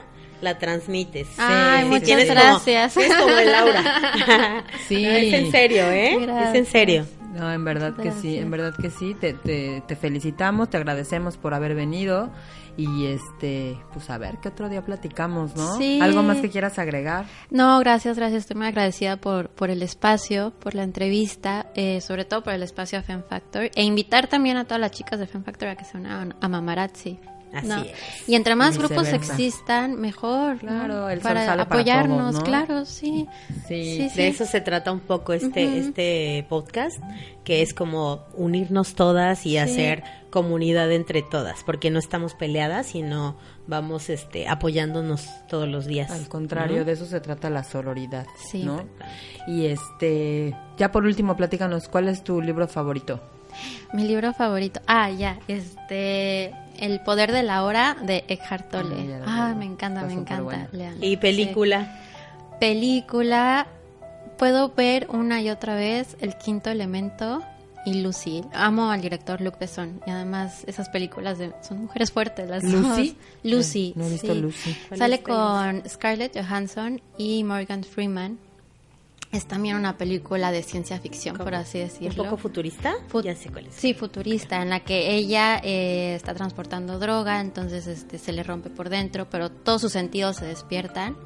la 0.42 0.58
transmites. 0.60 1.30
Ay, 1.38 1.84
Sí, 1.84 1.90
muchas 1.90 2.04
tienes 2.04 2.28
como- 2.28 2.40
gracias. 2.42 2.98
es 2.98 3.16
como 3.16 3.30
el 3.38 3.56
aura. 3.56 4.64
Sí. 4.88 5.06
Es 5.06 5.34
en 5.34 5.52
serio, 5.52 5.84
¿eh? 5.90 6.08
Es 6.12 6.14
en 6.18 6.22
Gracias. 6.24 6.68
serio. 6.68 7.06
No, 7.34 7.52
en 7.52 7.66
verdad 7.66 7.96
que 7.96 8.12
sí, 8.12 8.36
Gracias. 8.36 8.44
en 8.44 8.52
verdad 8.52 8.74
que 8.80 8.90
sí. 8.92 9.16
Te, 9.20 9.34
te, 9.34 9.82
te 9.88 9.96
felicitamos, 9.96 10.70
te 10.70 10.78
agradecemos 10.78 11.38
por 11.38 11.54
haber 11.56 11.74
venido 11.74 12.30
y 12.78 13.06
este, 13.06 13.78
pues 13.94 14.10
a 14.10 14.18
ver 14.18 14.38
qué 14.42 14.50
otro 14.50 14.70
día 14.70 14.84
platicamos, 14.84 15.56
¿no? 15.56 15.78
Sí. 15.78 16.00
Algo 16.02 16.24
más 16.24 16.38
que 16.38 16.50
quieras 16.50 16.80
agregar. 16.80 17.26
No, 17.50 17.80
gracias, 17.80 18.18
gracias. 18.18 18.44
Estoy 18.44 18.58
muy 18.58 18.68
agradecida 18.68 19.18
por, 19.18 19.50
por 19.50 19.70
el 19.70 19.82
espacio, 19.82 20.52
por 20.60 20.76
la 20.76 20.84
entrevista, 20.84 21.68
eh, 21.76 22.02
sobre 22.02 22.26
todo 22.26 22.44
por 22.44 22.54
el 22.54 22.64
espacio 22.64 23.00
a 23.00 23.02
Fem 23.02 23.24
Factor. 23.24 23.70
E 23.76 23.84
invitar 23.84 24.28
también 24.28 24.58
a 24.58 24.66
todas 24.66 24.82
las 24.82 24.92
chicas 24.92 25.20
de 25.20 25.28
Fem 25.28 25.44
Factor 25.44 25.70
a 25.70 25.76
que 25.76 25.86
se 25.86 25.98
unan 25.98 26.36
a 26.40 26.48
Mamarazzi. 26.48 27.20
Así 27.54 27.68
¿no? 27.68 27.78
es. 27.82 28.28
Y 28.28 28.36
entre 28.36 28.56
más 28.56 28.76
Y 28.76 28.80
grupos 28.80 29.08
existan, 29.10 30.00
mejor. 30.00 30.64
¿no? 30.64 30.72
Claro, 30.72 31.10
el 31.10 31.20
sol 31.22 31.30
para 31.30 31.46
sale 31.46 31.66
para 31.66 31.80
apoyarnos, 31.82 32.18
todos, 32.18 32.34
¿no? 32.36 32.44
claro, 32.44 32.86
sí. 32.86 33.28
Sí, 33.68 34.10
De 34.16 34.28
eso 34.28 34.46
se 34.46 34.60
trata 34.62 34.92
un 34.92 35.00
poco 35.00 35.34
este, 35.34 35.78
este 35.78 36.46
podcast, 36.50 36.98
que 37.44 37.62
es 37.62 37.74
como 37.74 38.26
unirnos 38.36 38.96
todas 38.96 39.46
y 39.46 39.58
hacer 39.58 40.04
comunidad 40.32 40.92
entre 40.92 41.22
todas, 41.22 41.64
porque 41.64 41.92
no 41.92 42.00
estamos 42.00 42.34
peleadas, 42.34 42.88
sino 42.88 43.38
vamos 43.68 44.10
este 44.10 44.48
apoyándonos 44.48 45.28
todos 45.48 45.68
los 45.70 45.86
días. 45.86 46.10
Al 46.10 46.28
contrario, 46.28 46.80
¿no? 46.80 46.86
de 46.86 46.94
eso 46.94 47.06
se 47.06 47.20
trata 47.22 47.52
la 47.52 47.64
sororidad, 47.64 48.26
Sí. 48.50 48.64
¿no? 48.64 48.84
Y 49.48 49.68
este, 49.68 50.56
ya 50.78 50.92
por 50.92 51.04
último, 51.06 51.38
platícanos, 51.38 51.88
¿cuál 51.88 52.08
es 52.10 52.24
tu 52.24 52.42
libro 52.42 52.68
favorito? 52.68 53.22
Mi 53.94 54.04
libro 54.08 54.34
favorito. 54.34 54.82
Ah, 54.88 55.10
ya, 55.10 55.40
este. 55.48 56.54
El 56.80 57.00
poder 57.02 57.32
de 57.32 57.44
la 57.44 57.64
hora 57.64 57.96
de 58.02 58.26
Eckhart 58.28 58.70
Tolle. 58.72 59.20
Ah, 59.26 59.50
Ah, 59.52 59.56
me 59.56 59.66
encanta, 59.66 60.02
Está 60.02 60.14
me 60.14 60.22
encanta. 60.22 60.68
Y 61.02 61.18
película. 61.18 61.86
Sí. 61.86 62.58
Película. 62.60 63.68
Puedo 64.38 64.70
ver 64.70 65.08
una 65.10 65.42
y 65.42 65.50
otra 65.50 65.76
vez 65.76 66.18
El 66.20 66.36
Quinto 66.38 66.70
Elemento 66.72 67.44
y 67.86 68.02
Lucy. 68.02 68.44
Amo 68.54 68.90
al 68.90 69.02
director 69.02 69.40
Luc 69.42 69.60
Besson 69.60 70.02
y 70.08 70.10
además 70.10 70.64
esas 70.66 70.90
películas 70.90 71.38
de, 71.38 71.52
son 71.62 71.82
mujeres 71.84 72.12
fuertes 72.12 72.50
las 72.50 72.64
¿Lucy? 72.64 73.10
dos. 73.44 73.52
Lucy. 73.54 73.90
Eh, 73.90 73.94
no 74.00 74.06
he 74.06 74.10
visto 74.10 74.34
sí. 74.34 74.42
Lucy. 74.42 74.78
¿Cuál 74.88 74.98
Sale 74.98 75.22
con 75.22 75.84
Scarlett 75.88 76.36
Johansson 76.36 77.02
y 77.18 77.44
Morgan 77.44 77.84
Freeman. 77.84 78.40
Es 79.34 79.48
también 79.48 79.76
una 79.76 79.98
película 79.98 80.52
de 80.52 80.62
ciencia 80.64 81.00
ficción, 81.00 81.36
por 81.38 81.56
así 81.56 81.80
Un 81.80 81.84
decirlo. 81.86 82.24
poco 82.24 82.38
futurista. 82.38 82.94
Fut- 83.12 83.24
ya 83.26 83.36
sé 83.36 83.50
cuál 83.50 83.66
es. 83.66 83.74
Sí, 83.76 83.94
futurista, 83.96 84.62
en 84.62 84.70
la 84.70 84.82
que 84.82 85.16
ella 85.16 85.60
eh, 85.64 86.14
está 86.16 86.34
transportando 86.36 87.00
droga, 87.00 87.42
entonces 87.42 87.88
este, 87.88 88.20
se 88.20 88.32
le 88.32 88.44
rompe 88.44 88.70
por 88.70 88.90
dentro, 88.90 89.28
pero 89.30 89.50
todos 89.50 89.82
sus 89.82 89.92
sentidos 89.92 90.38
se 90.38 90.46
despiertan. 90.46 91.18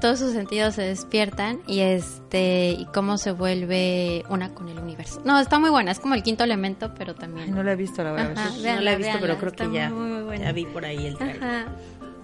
Todos 0.00 0.18
sus 0.18 0.32
sentidos 0.32 0.74
se 0.74 0.82
despiertan 0.82 1.60
y 1.66 1.80
este 1.80 2.72
y 2.78 2.84
cómo 2.92 3.16
se 3.16 3.32
vuelve 3.32 4.22
una 4.28 4.50
con 4.52 4.68
el 4.68 4.78
universo. 4.78 5.22
No, 5.24 5.38
está 5.40 5.58
muy 5.58 5.70
buena, 5.70 5.92
es 5.92 5.98
como 5.98 6.14
el 6.14 6.22
quinto 6.22 6.44
elemento, 6.44 6.92
pero 6.98 7.12
Ay, 7.12 7.18
también. 7.18 7.54
no 7.54 7.62
la 7.62 7.72
he 7.72 7.76
visto, 7.76 8.04
la 8.04 8.12
voy 8.12 8.20
a 8.20 8.28
ver. 8.28 8.38
Ajá. 8.38 8.50
no 8.50 8.80
la 8.82 8.92
he 8.92 8.96
visto, 8.96 9.16
pero 9.18 9.38
creo 9.38 9.52
que 9.52 9.70
ya, 9.72 9.88
muy, 9.88 10.06
muy 10.10 10.22
buena. 10.24 10.44
ya 10.44 10.52
vi 10.52 10.66
por 10.66 10.84
ahí 10.84 11.06
el 11.06 11.16
trailer. 11.16 11.42
Ajá. 11.42 11.66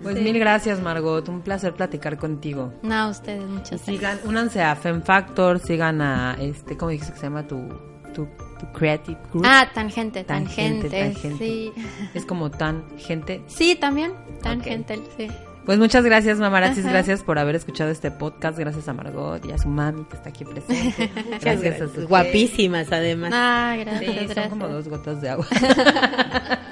Pues 0.03 0.17
Sí. 0.17 0.23
mil 0.25 0.39
gracias, 0.39 0.81
Margot. 0.81 1.29
Un 1.29 1.43
placer 1.43 1.75
platicar 1.75 2.17
contigo. 2.19 2.73
No, 2.83 3.09
ustedes, 3.11 3.45
muchas 3.47 3.71
gracias. 3.71 3.87
sigan, 3.87 4.19
únanse 4.25 4.63
a 4.63 4.75
Fem 4.77 5.03
Factor, 5.03 5.59
sigan 5.59 6.01
a 6.01 6.37
este, 6.41 6.77
¿cómo 6.77 6.91
dijiste 6.91 7.13
que 7.13 7.19
se 7.19 7.27
llama 7.27 7.47
tu, 7.47 7.69
tu, 8.15 8.27
tu 8.59 8.73
creative 8.73 9.19
group? 9.33 9.45
Ah, 9.47 9.69
tangente, 9.75 10.25
Tangente, 10.25 10.89
tangente, 10.89 11.13
Tangente. 11.31 11.45
sí. 11.45 11.73
Es 12.15 12.25
como 12.25 12.51
tan 12.51 12.85
gente. 12.99 13.43
Sí, 13.47 13.77
también, 13.77 14.13
tangente, 14.43 14.99
sí. 15.17 15.29
Pues 15.67 15.79
muchas 15.79 16.03
gracias, 16.05 16.39
Mamarazzis. 16.39 16.85
Ajá. 16.85 16.95
Gracias 16.95 17.23
por 17.23 17.39
haber 17.39 17.55
escuchado 17.55 17.91
este 17.91 18.11
podcast. 18.11 18.59
Gracias 18.59 18.89
a 18.89 18.95
Margot 18.95 19.45
y 19.47 19.53
a 19.53 19.59
su 19.59 19.69
mami 19.69 20.05
que 20.07 20.17
está 20.17 20.31
aquí 20.31 20.45
presente. 20.47 21.11
Muchas 21.15 21.41
gracias 21.43 21.75
a 21.75 21.79
gracias. 21.85 21.91
su 21.93 22.09
Guapísimas, 22.09 22.91
además. 22.91 23.31
Ah, 23.35 23.75
Sí, 23.77 23.85
gracias, 23.85 24.07
son 24.17 24.25
gracias. 24.27 24.49
como 24.49 24.69
dos 24.69 24.89
gotas 24.89 25.21
de 25.21 25.29
agua. 25.29 25.47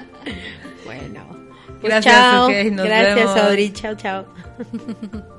Pues 1.81 1.93
Gracias, 1.93 2.13
chao. 2.15 2.49
nos 2.71 2.85
Gracias, 2.85 3.15
vemos. 3.15 3.37
Audrey. 3.37 3.71
Chao, 3.73 3.95
chao. 3.95 4.25